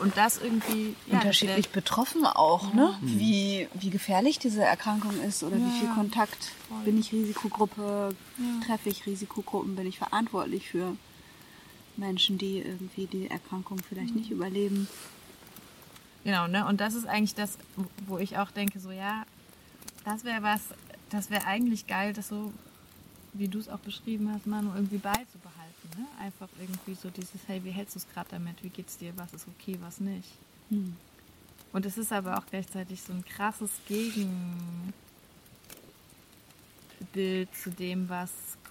und 0.00 0.16
das 0.16 0.38
irgendwie 0.38 0.96
ja, 1.06 1.18
unterschiedlich 1.18 1.70
betroffen 1.70 2.26
auch, 2.26 2.70
ja. 2.70 2.74
ne? 2.74 2.98
Mhm. 3.00 3.18
Wie, 3.18 3.68
wie 3.74 3.90
gefährlich 3.90 4.38
diese 4.38 4.62
Erkrankung 4.62 5.20
ist 5.20 5.42
oder 5.42 5.56
ja, 5.56 5.66
wie 5.66 5.78
viel 5.78 5.88
Kontakt 5.88 6.52
voll. 6.68 6.82
bin 6.84 6.98
ich 6.98 7.12
Risikogruppe, 7.12 8.14
treffe 8.66 8.88
ich 8.88 9.06
Risikogruppen, 9.06 9.76
bin 9.76 9.86
ich 9.86 9.98
verantwortlich 9.98 10.68
für 10.68 10.96
Menschen, 11.96 12.38
die 12.38 12.58
irgendwie 12.58 13.06
die 13.06 13.30
Erkrankung 13.30 13.78
vielleicht 13.88 14.14
mhm. 14.14 14.20
nicht 14.20 14.30
überleben. 14.30 14.88
Genau, 16.24 16.46
ne? 16.48 16.66
Und 16.66 16.80
das 16.80 16.94
ist 16.94 17.06
eigentlich 17.06 17.34
das, 17.34 17.58
wo 18.06 18.18
ich 18.18 18.38
auch 18.38 18.50
denke, 18.50 18.80
so 18.80 18.90
ja, 18.90 19.24
das 20.04 20.24
wäre 20.24 20.42
was, 20.42 20.60
das 21.10 21.30
wäre 21.30 21.46
eigentlich 21.46 21.86
geil, 21.86 22.12
das 22.12 22.28
so, 22.28 22.52
wie 23.32 23.48
du 23.48 23.58
es 23.58 23.68
auch 23.68 23.78
beschrieben 23.78 24.32
hast, 24.32 24.46
Manu, 24.46 24.70
irgendwie 24.74 24.98
beizubehalten. 24.98 25.33
Ne? 25.96 26.06
Einfach 26.20 26.48
irgendwie 26.58 26.94
so 26.94 27.10
dieses, 27.10 27.40
hey, 27.46 27.62
wie 27.64 27.70
hältst 27.70 27.94
du 27.94 27.98
es 27.98 28.08
gerade 28.08 28.30
damit? 28.30 28.62
Wie 28.62 28.68
geht's 28.68 28.96
dir? 28.98 29.12
Was 29.16 29.32
ist 29.34 29.46
okay, 29.48 29.78
was 29.80 30.00
nicht? 30.00 30.28
Hm. 30.70 30.96
Und 31.72 31.86
es 31.86 31.98
ist 31.98 32.12
aber 32.12 32.38
auch 32.38 32.46
gleichzeitig 32.46 33.02
so 33.02 33.12
ein 33.12 33.24
krasses 33.24 33.70
Gegenbild 33.88 34.32
zu 37.54 37.70
dem, 37.70 38.08
was 38.08 38.30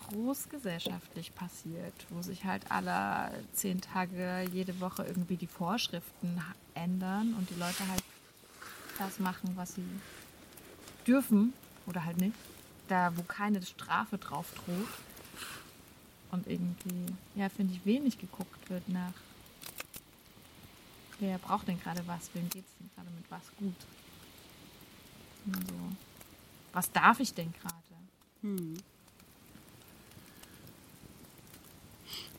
großgesellschaftlich 0.10 1.34
passiert, 1.36 1.94
wo 2.10 2.22
sich 2.22 2.46
halt 2.46 2.70
alle 2.72 3.32
zehn 3.54 3.82
Tage 3.82 4.46
jede 4.52 4.80
Woche 4.80 5.04
irgendwie 5.04 5.38
die 5.38 5.48
Vorschriften 5.48 6.42
ändern 6.74 7.36
und 7.38 7.50
die 7.50 7.60
Leute 7.60 7.88
halt 7.90 8.04
das 9.00 9.20
machen, 9.20 9.52
was 9.56 9.76
sie 9.76 9.86
dürfen 11.06 11.54
oder 11.86 12.06
halt 12.06 12.18
nicht. 12.18 12.36
Da, 12.88 13.16
wo 13.16 13.24
keine 13.24 13.62
Strafe 13.62 14.18
drauf 14.18 14.48
droht. 14.54 14.88
Und 16.34 16.48
irgendwie, 16.48 17.14
ja, 17.36 17.48
finde 17.48 17.76
ich, 17.76 17.86
wenig 17.86 18.18
geguckt 18.18 18.68
wird 18.68 18.90
nach, 18.90 19.14
wer 21.20 21.38
braucht 21.38 21.68
denn 21.68 21.80
gerade 21.80 22.02
was, 22.08 22.32
wem 22.34 22.50
geht 22.50 22.66
es 22.66 22.78
denn 22.80 22.90
gerade 22.96 23.10
mit 23.12 23.30
was 23.30 23.44
gut. 23.58 23.76
Also, 25.54 25.76
was 26.74 26.92
darf 26.92 27.20
ich 27.20 27.36
denn 27.36 27.54
gerade? 27.54 27.76
Hm. 28.42 28.78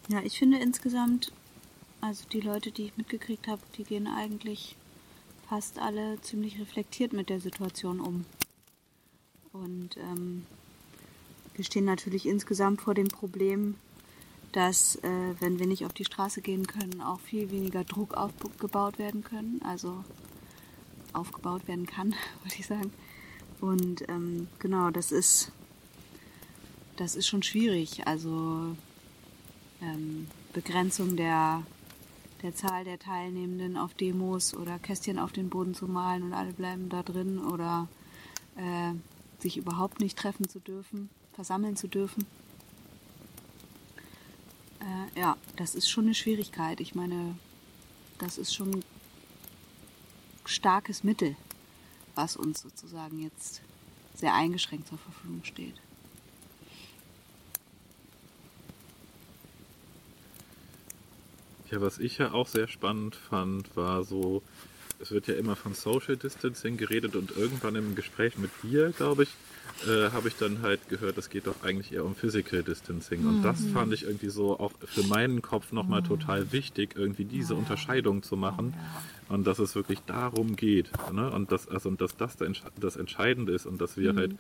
Ja, 0.09 0.20
ich 0.22 0.40
finde 0.40 0.59
insgesamt, 0.59 1.30
also 2.00 2.28
die 2.30 2.40
Leute, 2.40 2.72
die 2.72 2.87
ich 2.87 2.96
mitgekriegt 2.96 3.46
habe, 3.46 3.62
die 3.78 3.85
gehen 3.85 4.09
eigentlich 4.09 4.74
fast 5.48 5.78
alle 5.78 6.20
ziemlich 6.20 6.59
reflektiert 6.59 7.12
mit 7.12 7.28
der 7.28 7.40
Situation 7.40 8.00
um. 8.00 8.26
Und 9.52 9.96
ähm, 9.98 10.46
wir 11.55 11.64
stehen 11.64 11.85
natürlich 11.85 12.27
insgesamt 12.27 12.83
vor 12.83 12.95
dem 12.95 13.09
Problem, 13.09 13.77
dass, 14.53 14.97
äh, 14.97 15.35
wenn 15.40 15.59
wir 15.59 15.67
nicht 15.67 15.85
auf 15.85 15.93
die 15.93 16.05
Straße 16.05 16.40
gehen 16.40 16.67
können, 16.67 17.01
auch 17.01 17.21
viel 17.21 17.51
weniger 17.51 17.85
Druck 17.85 18.14
aufgebaut 18.14 18.99
werden 18.99 19.25
können, 19.25 19.61
also 19.64 20.05
aufgebaut 21.12 21.67
werden 21.67 21.87
kann, 21.87 22.14
würde 22.43 22.57
ich 22.59 22.67
sagen. 22.67 22.93
Und 23.61 24.09
ähm, 24.09 24.49
genau, 24.59 24.90
das 24.90 25.11
ist, 25.11 25.51
das 26.97 27.17
ist 27.17 27.27
schon 27.27 27.43
schwierig. 27.43 28.07
Also 28.07 28.77
ähm, 29.81 30.29
Begrenzung 30.53 31.17
der, 31.17 31.62
der 32.43 32.55
Zahl 32.55 32.85
der 32.85 32.99
Teilnehmenden 32.99 33.77
auf 33.77 33.95
Demos 33.95 34.55
oder 34.55 34.79
Kästchen 34.79 35.19
auf 35.19 35.33
den 35.33 35.51
Boden 35.51 35.75
zu 35.75 35.87
malen 35.87 36.23
und 36.23 36.33
alle 36.33 36.53
bleiben 36.53 36.88
da 36.88 37.03
drin 37.03 37.38
oder 37.38 37.88
äh, 38.57 38.93
sich 39.40 39.57
überhaupt 39.57 40.01
nicht 40.01 40.17
treffen 40.17 40.49
zu 40.49 40.61
dürfen, 40.61 41.11
versammeln 41.35 41.77
zu 41.77 41.88
dürfen. 41.88 42.27
Äh, 44.81 45.20
ja, 45.20 45.37
das 45.57 45.75
ist 45.75 45.88
schon 45.88 46.05
eine 46.05 46.14
Schwierigkeit. 46.14 46.81
Ich 46.81 46.94
meine, 46.94 47.37
das 48.18 48.38
ist 48.38 48.55
schon 48.55 48.70
ein 48.70 48.85
starkes 50.44 51.05
Mittel, 51.05 51.37
was 52.14 52.37
uns 52.37 52.61
sozusagen 52.61 53.20
jetzt 53.20 53.61
sehr 54.14 54.35
eingeschränkt 54.35 54.88
zur 54.88 54.99
Verfügung 54.99 55.42
steht. 55.44 55.75
Ja, 61.70 61.81
was 61.81 61.99
ich 61.99 62.18
ja 62.18 62.33
auch 62.33 62.47
sehr 62.47 62.68
spannend 62.68 63.16
fand, 63.16 63.75
war 63.77 64.05
so, 64.05 64.42
es 65.01 65.11
wird 65.11 65.27
ja 65.27 65.35
immer 65.35 65.57
von 65.57 65.75
Social 65.75 66.16
Distancing 66.16 66.77
geredet 66.77 67.16
und 67.16 67.33
irgendwann 67.37 67.75
im 67.75 67.97
Gespräch 67.97 68.38
mit 68.38 68.51
dir, 68.62 68.92
glaube 68.92 69.25
ich, 69.25 69.31
äh, 69.87 70.11
habe 70.11 70.29
ich 70.29 70.37
dann 70.37 70.63
halt 70.63 70.89
gehört, 70.89 71.19
es 71.19 71.29
geht 71.29 71.47
doch 71.47 71.63
eigentlich 71.63 71.93
eher 71.93 72.05
um 72.05 72.15
Physical 72.15 72.63
Distancing. 72.63 73.23
Mhm. 73.23 73.29
Und 73.29 73.43
das 73.43 73.61
mhm. 73.61 73.73
fand 73.73 73.93
ich 73.93 74.05
irgendwie 74.05 74.29
so 74.29 74.59
auch 74.59 74.73
für 74.85 75.03
meinen 75.05 75.43
Kopf 75.43 75.73
nochmal 75.73 76.01
mhm. 76.01 76.07
total 76.07 76.53
wichtig, 76.53 76.95
irgendwie 76.97 77.25
diese 77.25 77.55
Unterscheidung 77.55 78.23
zu 78.23 78.37
machen. 78.37 78.75
Und 79.29 79.47
dass 79.47 79.59
es 79.59 79.75
wirklich 79.75 80.01
darum 80.07 80.57
geht. 80.57 80.91
Ne? 81.13 81.31
Und, 81.31 81.51
dass, 81.53 81.69
also, 81.69 81.89
und 81.89 82.01
dass 82.01 82.17
das 82.17 82.37
das 82.81 82.97
Entscheidende 82.97 83.53
ist 83.53 83.67
und 83.67 83.81
dass 83.81 83.97
wir 83.97 84.13
mhm. 84.13 84.19
halt 84.19 84.35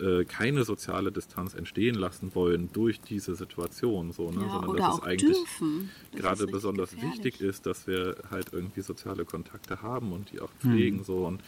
äh, 0.00 0.24
keine 0.24 0.64
soziale 0.64 1.10
Distanz 1.10 1.54
entstehen 1.54 1.94
lassen 1.94 2.34
wollen 2.34 2.68
durch 2.72 3.00
diese 3.00 3.34
Situation, 3.34 4.12
so, 4.12 4.30
ne? 4.30 4.42
Ja, 4.42 4.50
sondern 4.50 4.76
dass 4.76 4.94
es 4.96 5.02
eigentlich 5.02 5.38
das 5.38 6.20
gerade 6.20 6.46
besonders 6.46 6.90
gefährlich. 6.90 7.24
wichtig 7.24 7.40
ist, 7.40 7.64
dass 7.64 7.86
wir 7.86 8.16
halt 8.30 8.52
irgendwie 8.52 8.82
soziale 8.82 9.24
Kontakte 9.24 9.80
haben 9.80 10.12
und 10.12 10.32
die 10.32 10.40
auch 10.40 10.50
pflegen, 10.60 10.98
mhm. 10.98 11.04
so 11.04 11.26
und 11.26 11.40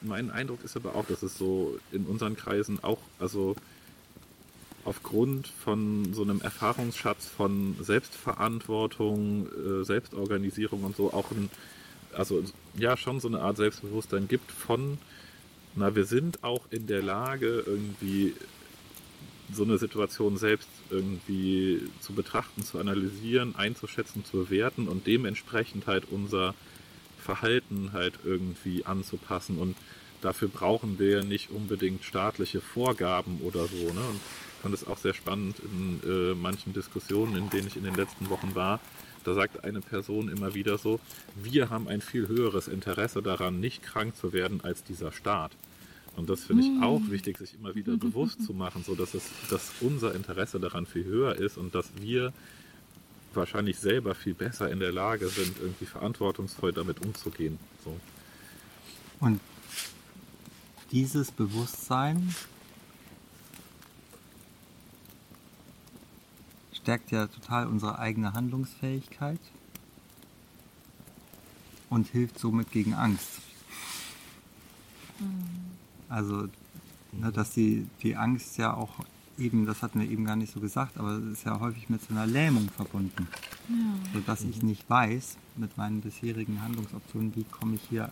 mein 0.00 0.30
Eindruck 0.30 0.64
ist 0.64 0.76
aber 0.76 0.94
auch, 0.94 1.06
dass 1.06 1.22
es 1.22 1.36
so 1.38 1.78
in 1.92 2.04
unseren 2.04 2.36
Kreisen 2.36 2.82
auch, 2.82 2.98
also 3.18 3.56
aufgrund 4.84 5.48
von 5.48 6.14
so 6.14 6.22
einem 6.22 6.40
Erfahrungsschatz 6.40 7.26
von 7.26 7.76
Selbstverantwortung, 7.80 9.48
äh, 9.48 9.84
Selbstorganisierung 9.84 10.84
und 10.84 10.96
so 10.96 11.12
auch 11.12 11.30
ein, 11.32 11.50
also 12.12 12.44
ja, 12.76 12.96
schon 12.96 13.20
so 13.20 13.28
eine 13.28 13.40
Art 13.40 13.56
Selbstbewusstsein 13.56 14.28
gibt 14.28 14.52
von 14.52 14.98
na, 15.76 15.94
wir 15.94 16.06
sind 16.06 16.42
auch 16.42 16.62
in 16.70 16.86
der 16.86 17.02
Lage, 17.02 17.62
irgendwie 17.66 18.34
so 19.52 19.62
eine 19.62 19.76
Situation 19.76 20.38
selbst 20.38 20.68
irgendwie 20.90 21.82
zu 22.00 22.14
betrachten, 22.14 22.64
zu 22.64 22.78
analysieren, 22.78 23.54
einzuschätzen, 23.54 24.24
zu 24.24 24.38
bewerten 24.38 24.88
und 24.88 25.06
dementsprechend 25.06 25.86
halt 25.86 26.04
unser 26.10 26.54
Verhalten 27.26 27.90
halt 27.92 28.14
irgendwie 28.24 28.86
anzupassen. 28.86 29.58
Und 29.58 29.76
dafür 30.22 30.48
brauchen 30.48 30.98
wir 30.98 31.24
nicht 31.24 31.50
unbedingt 31.50 32.04
staatliche 32.04 32.60
Vorgaben 32.60 33.40
oder 33.42 33.66
so. 33.66 33.92
Ne? 33.92 34.00
Und 34.10 34.20
ich 34.56 34.62
fand 34.62 34.74
es 34.74 34.86
auch 34.86 34.98
sehr 34.98 35.14
spannend 35.14 35.56
in 35.60 36.00
äh, 36.08 36.34
manchen 36.34 36.72
Diskussionen, 36.72 37.36
in 37.36 37.50
denen 37.50 37.66
ich 37.66 37.76
in 37.76 37.84
den 37.84 37.94
letzten 37.94 38.30
Wochen 38.30 38.54
war. 38.54 38.80
Da 39.24 39.34
sagt 39.34 39.64
eine 39.64 39.80
Person 39.80 40.28
immer 40.28 40.54
wieder 40.54 40.78
so, 40.78 41.00
wir 41.34 41.68
haben 41.68 41.88
ein 41.88 42.00
viel 42.00 42.28
höheres 42.28 42.68
Interesse 42.68 43.22
daran, 43.22 43.58
nicht 43.58 43.82
krank 43.82 44.16
zu 44.16 44.32
werden 44.32 44.60
als 44.62 44.84
dieser 44.84 45.10
Staat. 45.10 45.50
Und 46.16 46.30
das 46.30 46.44
finde 46.44 46.62
ich 46.64 46.82
auch 46.82 47.00
hm. 47.00 47.10
wichtig, 47.10 47.36
sich 47.38 47.54
immer 47.54 47.74
wieder 47.74 47.96
bewusst 48.06 48.44
zu 48.44 48.54
machen, 48.54 48.84
so 48.84 48.94
dass 48.94 49.14
es, 49.14 49.24
dass 49.50 49.72
unser 49.80 50.14
Interesse 50.14 50.60
daran 50.60 50.86
viel 50.86 51.04
höher 51.04 51.34
ist 51.36 51.58
und 51.58 51.74
dass 51.74 51.90
wir 52.00 52.32
wahrscheinlich 53.36 53.78
selber 53.78 54.14
viel 54.14 54.34
besser 54.34 54.70
in 54.70 54.80
der 54.80 54.92
Lage 54.92 55.28
sind, 55.28 55.58
irgendwie 55.58 55.86
verantwortungsvoll 55.86 56.72
damit 56.72 57.04
umzugehen. 57.04 57.58
So. 57.84 57.98
Und 59.20 59.40
dieses 60.92 61.32
Bewusstsein 61.32 62.34
stärkt 66.72 67.10
ja 67.10 67.26
total 67.26 67.66
unsere 67.66 67.98
eigene 67.98 68.32
Handlungsfähigkeit 68.32 69.40
und 71.90 72.06
hilft 72.08 72.38
somit 72.38 72.70
gegen 72.70 72.94
Angst. 72.94 73.40
Mhm. 75.18 75.76
Also, 76.08 76.48
ne, 77.12 77.32
dass 77.32 77.50
die, 77.52 77.86
die 78.02 78.16
Angst 78.16 78.58
ja 78.58 78.74
auch 78.74 79.00
eben, 79.38 79.66
das 79.66 79.82
hatten 79.82 80.00
wir 80.00 80.08
eben 80.08 80.24
gar 80.24 80.36
nicht 80.36 80.52
so 80.52 80.60
gesagt, 80.60 80.98
aber 80.98 81.18
es 81.18 81.38
ist 81.38 81.44
ja 81.44 81.60
häufig 81.60 81.88
mit 81.88 82.02
so 82.02 82.14
einer 82.14 82.26
Lähmung 82.26 82.68
verbunden. 82.70 83.28
Ja. 83.68 83.74
Sodass 84.14 84.44
ich 84.44 84.62
nicht 84.62 84.88
weiß, 84.88 85.36
mit 85.56 85.76
meinen 85.76 86.00
bisherigen 86.00 86.62
Handlungsoptionen, 86.62 87.34
wie 87.36 87.44
komme 87.44 87.76
ich 87.76 87.82
hier, 87.88 88.10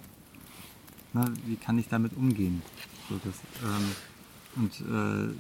ne, 1.13 1.25
wie 1.47 1.57
kann 1.57 1.79
ich 1.79 1.89
damit 1.89 2.17
umgehen. 2.17 2.63
So, 3.09 3.21
das, 3.25 3.35
ähm, 3.63 3.91
und 4.57 4.81
äh, 4.81 5.35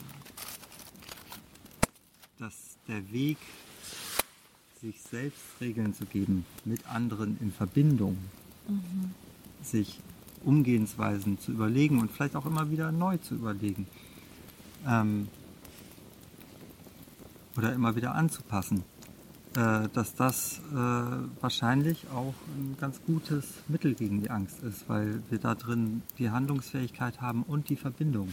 dass 2.38 2.76
der 2.88 3.12
Weg, 3.12 3.38
sich 4.80 5.00
selbst 5.00 5.40
Regeln 5.62 5.94
zu 5.94 6.04
geben, 6.04 6.44
mit 6.66 6.86
anderen 6.86 7.38
in 7.40 7.50
Verbindung, 7.52 8.18
mhm. 8.68 9.14
sich 9.62 9.98
Umgehensweisen 10.44 11.38
zu 11.38 11.52
überlegen 11.52 12.00
und 12.00 12.10
vielleicht 12.10 12.36
auch 12.36 12.44
immer 12.44 12.70
wieder 12.70 12.92
neu 12.92 13.16
zu 13.16 13.34
überlegen. 13.34 13.86
Ähm, 14.86 15.28
oder 17.56 17.72
immer 17.72 17.96
wieder 17.96 18.14
anzupassen. 18.14 18.84
Äh, 19.56 19.88
dass 19.92 20.16
das 20.16 20.60
äh, 20.72 20.74
wahrscheinlich 20.74 22.08
auch 22.12 22.34
ein 22.56 22.76
ganz 22.80 23.00
gutes 23.06 23.44
Mittel 23.68 23.94
gegen 23.94 24.20
die 24.20 24.28
Angst 24.28 24.60
ist, 24.64 24.88
weil 24.88 25.22
wir 25.30 25.38
da 25.38 25.54
drin 25.54 26.02
die 26.18 26.30
Handlungsfähigkeit 26.30 27.20
haben 27.20 27.44
und 27.44 27.68
die 27.68 27.76
Verbindung. 27.76 28.32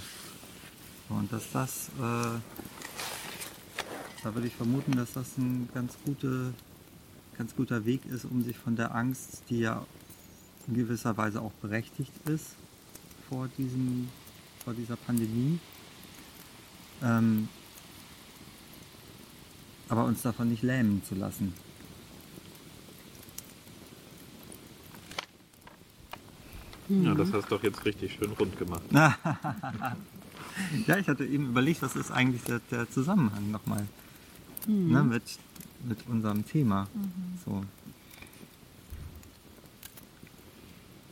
Und 1.09 1.31
dass 1.31 1.51
das, 1.51 1.89
äh, 1.99 2.39
da 4.23 4.33
würde 4.33 4.47
ich 4.47 4.55
vermuten, 4.55 4.93
dass 4.93 5.13
das 5.13 5.37
ein 5.37 5.69
ganz, 5.75 5.95
gute, 6.05 6.55
ganz 7.37 7.55
guter 7.55 7.85
Weg 7.85 8.03
ist, 8.07 8.25
um 8.25 8.41
sich 8.43 8.57
von 8.57 8.75
der 8.75 8.95
Angst, 8.95 9.43
die 9.51 9.59
ja 9.59 9.85
in 10.67 10.73
gewisser 10.73 11.17
Weise 11.17 11.39
auch 11.39 11.53
berechtigt 11.61 12.13
ist 12.27 12.55
vor, 13.29 13.47
diesem, 13.59 14.09
vor 14.63 14.73
dieser 14.73 14.95
Pandemie, 14.95 15.59
ähm, 17.03 17.47
aber 19.91 20.05
uns 20.05 20.21
davon 20.21 20.49
nicht 20.49 20.63
lähmen 20.63 21.03
zu 21.03 21.15
lassen. 21.15 21.53
Ja, 26.87 27.13
das 27.13 27.31
hast 27.33 27.51
du 27.51 27.55
doch 27.55 27.63
jetzt 27.63 27.85
richtig 27.85 28.13
schön 28.13 28.31
rund 28.31 28.57
gemacht. 28.57 28.83
ja, 28.91 29.17
ich 30.97 31.07
hatte 31.07 31.25
eben 31.25 31.49
überlegt, 31.49 31.81
was 31.81 31.95
ist 31.95 32.11
eigentlich 32.11 32.43
der, 32.43 32.59
der 32.71 32.89
Zusammenhang 32.89 33.51
nochmal 33.51 33.85
ne, 34.67 35.03
mit, 35.03 35.23
mit 35.83 36.07
unserem 36.07 36.45
Thema. 36.45 36.87
So. 37.45 37.63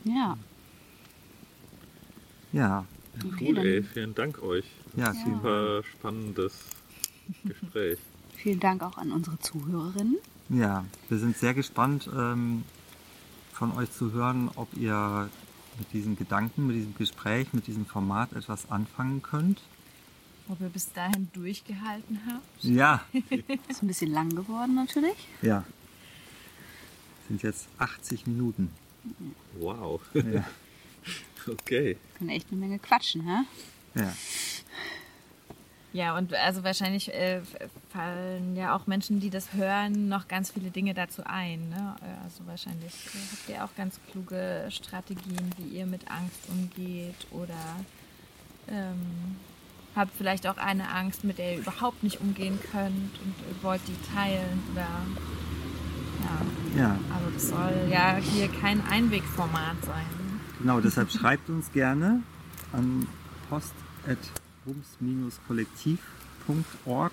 Ja. 0.04 0.36
Ja, 2.52 2.84
Okay, 3.24 3.46
Cool, 3.48 3.58
ey. 3.58 3.82
Vielen 3.82 4.14
Dank 4.14 4.42
euch. 4.42 4.64
ja. 4.96 5.12
Super 5.12 5.82
spannendes 5.84 6.54
Gespräch. 7.44 7.98
Vielen 8.42 8.60
Dank 8.60 8.82
auch 8.82 8.96
an 8.98 9.12
unsere 9.12 9.38
Zuhörerinnen. 9.38 10.16
Ja, 10.48 10.84
wir 11.08 11.18
sind 11.18 11.36
sehr 11.36 11.54
gespannt 11.54 12.08
ähm, 12.12 12.64
von 13.52 13.72
euch 13.76 13.90
zu 13.92 14.12
hören, 14.12 14.50
ob 14.56 14.68
ihr 14.76 15.28
mit 15.78 15.92
diesen 15.92 16.16
Gedanken, 16.16 16.66
mit 16.66 16.76
diesem 16.76 16.94
Gespräch, 16.96 17.52
mit 17.52 17.66
diesem 17.66 17.86
Format 17.86 18.32
etwas 18.32 18.70
anfangen 18.70 19.22
könnt. 19.22 19.62
Ob 20.48 20.60
ihr 20.60 20.68
bis 20.68 20.92
dahin 20.92 21.28
durchgehalten 21.32 22.20
habt. 22.26 22.64
Ja, 22.64 23.02
Ist 23.68 23.82
ein 23.82 23.86
bisschen 23.86 24.10
lang 24.12 24.30
geworden 24.30 24.74
natürlich. 24.74 25.16
ja. 25.42 25.64
Sind 27.28 27.42
jetzt 27.44 27.68
80 27.78 28.26
Minuten. 28.26 28.70
Wow. 29.60 30.00
Ja, 30.14 30.44
Okay. 31.46 31.96
Können 32.18 32.30
echt 32.30 32.48
eine 32.50 32.60
Menge 32.60 32.78
quatschen, 32.80 33.22
hä? 33.22 33.44
ja. 33.94 34.12
Ja, 35.92 36.16
und 36.16 36.32
also 36.34 36.62
wahrscheinlich 36.62 37.12
äh, 37.12 37.40
fallen 37.92 38.54
ja 38.54 38.76
auch 38.76 38.86
Menschen, 38.86 39.18
die 39.18 39.30
das 39.30 39.52
hören, 39.54 40.08
noch 40.08 40.28
ganz 40.28 40.52
viele 40.52 40.70
Dinge 40.70 40.94
dazu 40.94 41.22
ein. 41.24 41.68
Ne? 41.68 41.96
Also 42.22 42.46
wahrscheinlich 42.46 42.94
äh, 43.06 43.18
habt 43.32 43.48
ihr 43.48 43.64
auch 43.64 43.74
ganz 43.76 43.98
kluge 44.10 44.66
Strategien, 44.70 45.50
wie 45.58 45.78
ihr 45.78 45.86
mit 45.86 46.08
Angst 46.08 46.48
umgeht 46.48 47.26
oder 47.32 47.54
ähm, 48.68 49.36
habt 49.96 50.12
vielleicht 50.16 50.46
auch 50.46 50.58
eine 50.58 50.90
Angst, 50.90 51.24
mit 51.24 51.38
der 51.38 51.54
ihr 51.54 51.58
überhaupt 51.58 52.04
nicht 52.04 52.20
umgehen 52.20 52.60
könnt 52.70 53.18
und 53.24 53.62
wollt 53.62 53.82
die 53.88 53.96
teilen 54.14 54.62
oder 54.72 54.86
ja, 56.76 56.80
ja. 56.82 56.98
also 57.12 57.30
das 57.34 57.48
soll 57.48 57.88
ja 57.90 58.16
hier 58.16 58.48
kein 58.48 58.80
Einwegformat 58.86 59.84
sein. 59.84 60.06
Genau, 60.60 60.80
deshalb 60.80 61.10
schreibt 61.10 61.48
uns 61.48 61.72
gerne 61.72 62.22
an 62.72 63.08
post.bums-kollektiv.org 64.64 67.12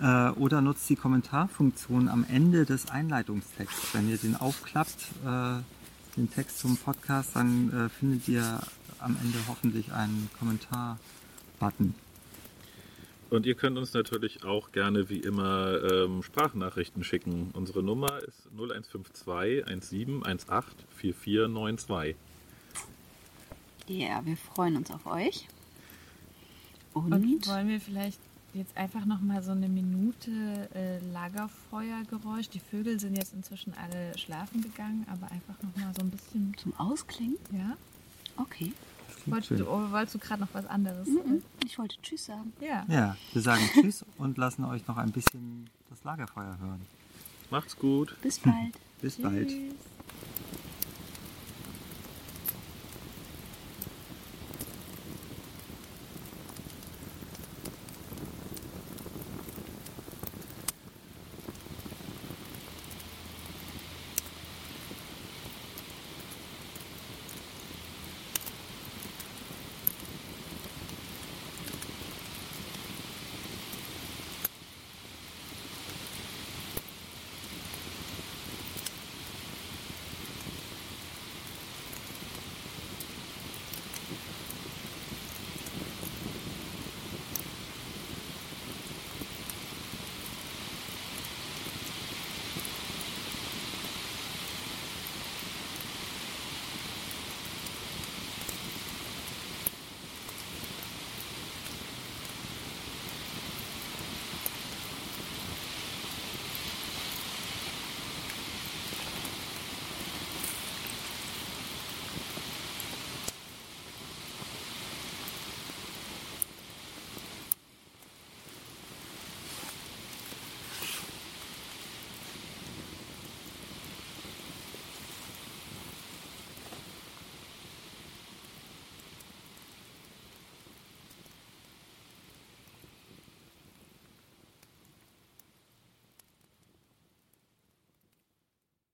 äh, 0.00 0.30
oder 0.30 0.60
nutzt 0.60 0.90
die 0.90 0.96
Kommentarfunktion 0.96 2.08
am 2.08 2.26
Ende 2.28 2.66
des 2.66 2.90
Einleitungstexts. 2.90 3.94
Wenn 3.94 4.08
ihr 4.08 4.16
den 4.16 4.34
aufklappt, 4.36 5.12
äh, 5.24 5.60
den 6.16 6.28
Text 6.30 6.58
zum 6.58 6.76
Podcast, 6.76 7.36
dann 7.36 7.72
äh, 7.72 7.88
findet 7.88 8.26
ihr 8.28 8.60
am 8.98 9.16
Ende 9.22 9.38
hoffentlich 9.48 9.92
einen 9.92 10.28
Kommentar-Button. 10.38 11.94
Und 13.30 13.46
ihr 13.46 13.54
könnt 13.54 13.78
uns 13.78 13.94
natürlich 13.94 14.44
auch 14.44 14.72
gerne 14.72 15.08
wie 15.08 15.20
immer 15.20 15.82
ähm, 15.90 16.22
Sprachnachrichten 16.22 17.02
schicken. 17.02 17.50
Unsere 17.54 17.82
Nummer 17.82 18.18
ist 18.18 18.46
0152 18.52 19.66
1718 19.66 20.84
4492. 20.90 22.14
Ja, 23.86 24.20
wir 24.26 24.36
freuen 24.36 24.76
uns 24.76 24.90
auf 24.90 25.06
euch. 25.06 25.48
Und, 26.94 27.12
Und 27.12 27.46
wollen 27.46 27.68
wir 27.68 27.80
vielleicht 27.80 28.18
jetzt 28.54 28.76
einfach 28.76 29.06
noch 29.06 29.20
mal 29.20 29.42
so 29.42 29.52
eine 29.52 29.68
Minute 29.68 30.68
äh, 30.74 30.98
Lagerfeuergeräusch? 31.12 32.48
Die 32.50 32.60
Vögel 32.60 33.00
sind 33.00 33.16
jetzt 33.16 33.32
inzwischen 33.34 33.72
alle 33.74 34.16
schlafen 34.18 34.60
gegangen, 34.62 35.06
aber 35.10 35.30
einfach 35.32 35.54
noch 35.62 35.74
mal 35.76 35.92
so 35.94 36.02
ein 36.02 36.10
bisschen. 36.10 36.54
zum 36.58 36.76
Ausklingen? 36.78 37.38
Ja. 37.52 37.76
Okay. 38.36 38.72
Klingt 39.22 39.36
Wolltest 39.36 39.60
du, 39.60 39.66
wolltest 39.66 40.14
du 40.14 40.18
gerade 40.18 40.40
noch 40.42 40.48
was 40.52 40.66
anderes? 40.66 41.06
Mhm. 41.06 41.42
Ich 41.64 41.78
wollte 41.78 41.96
Tschüss 42.02 42.26
sagen. 42.26 42.52
Ja. 42.60 42.84
Ja, 42.88 43.16
wir 43.32 43.42
sagen 43.42 43.62
Tschüss 43.72 44.04
und 44.18 44.36
lassen 44.36 44.64
euch 44.64 44.86
noch 44.86 44.96
ein 44.96 45.12
bisschen 45.12 45.70
das 45.90 46.02
Lagerfeuer 46.04 46.58
hören. 46.60 46.80
Macht's 47.50 47.76
gut. 47.76 48.16
Bis 48.22 48.38
bald. 48.38 48.76
Bis 49.00 49.16
bald. 49.16 49.48
Tschüss. 49.48 49.74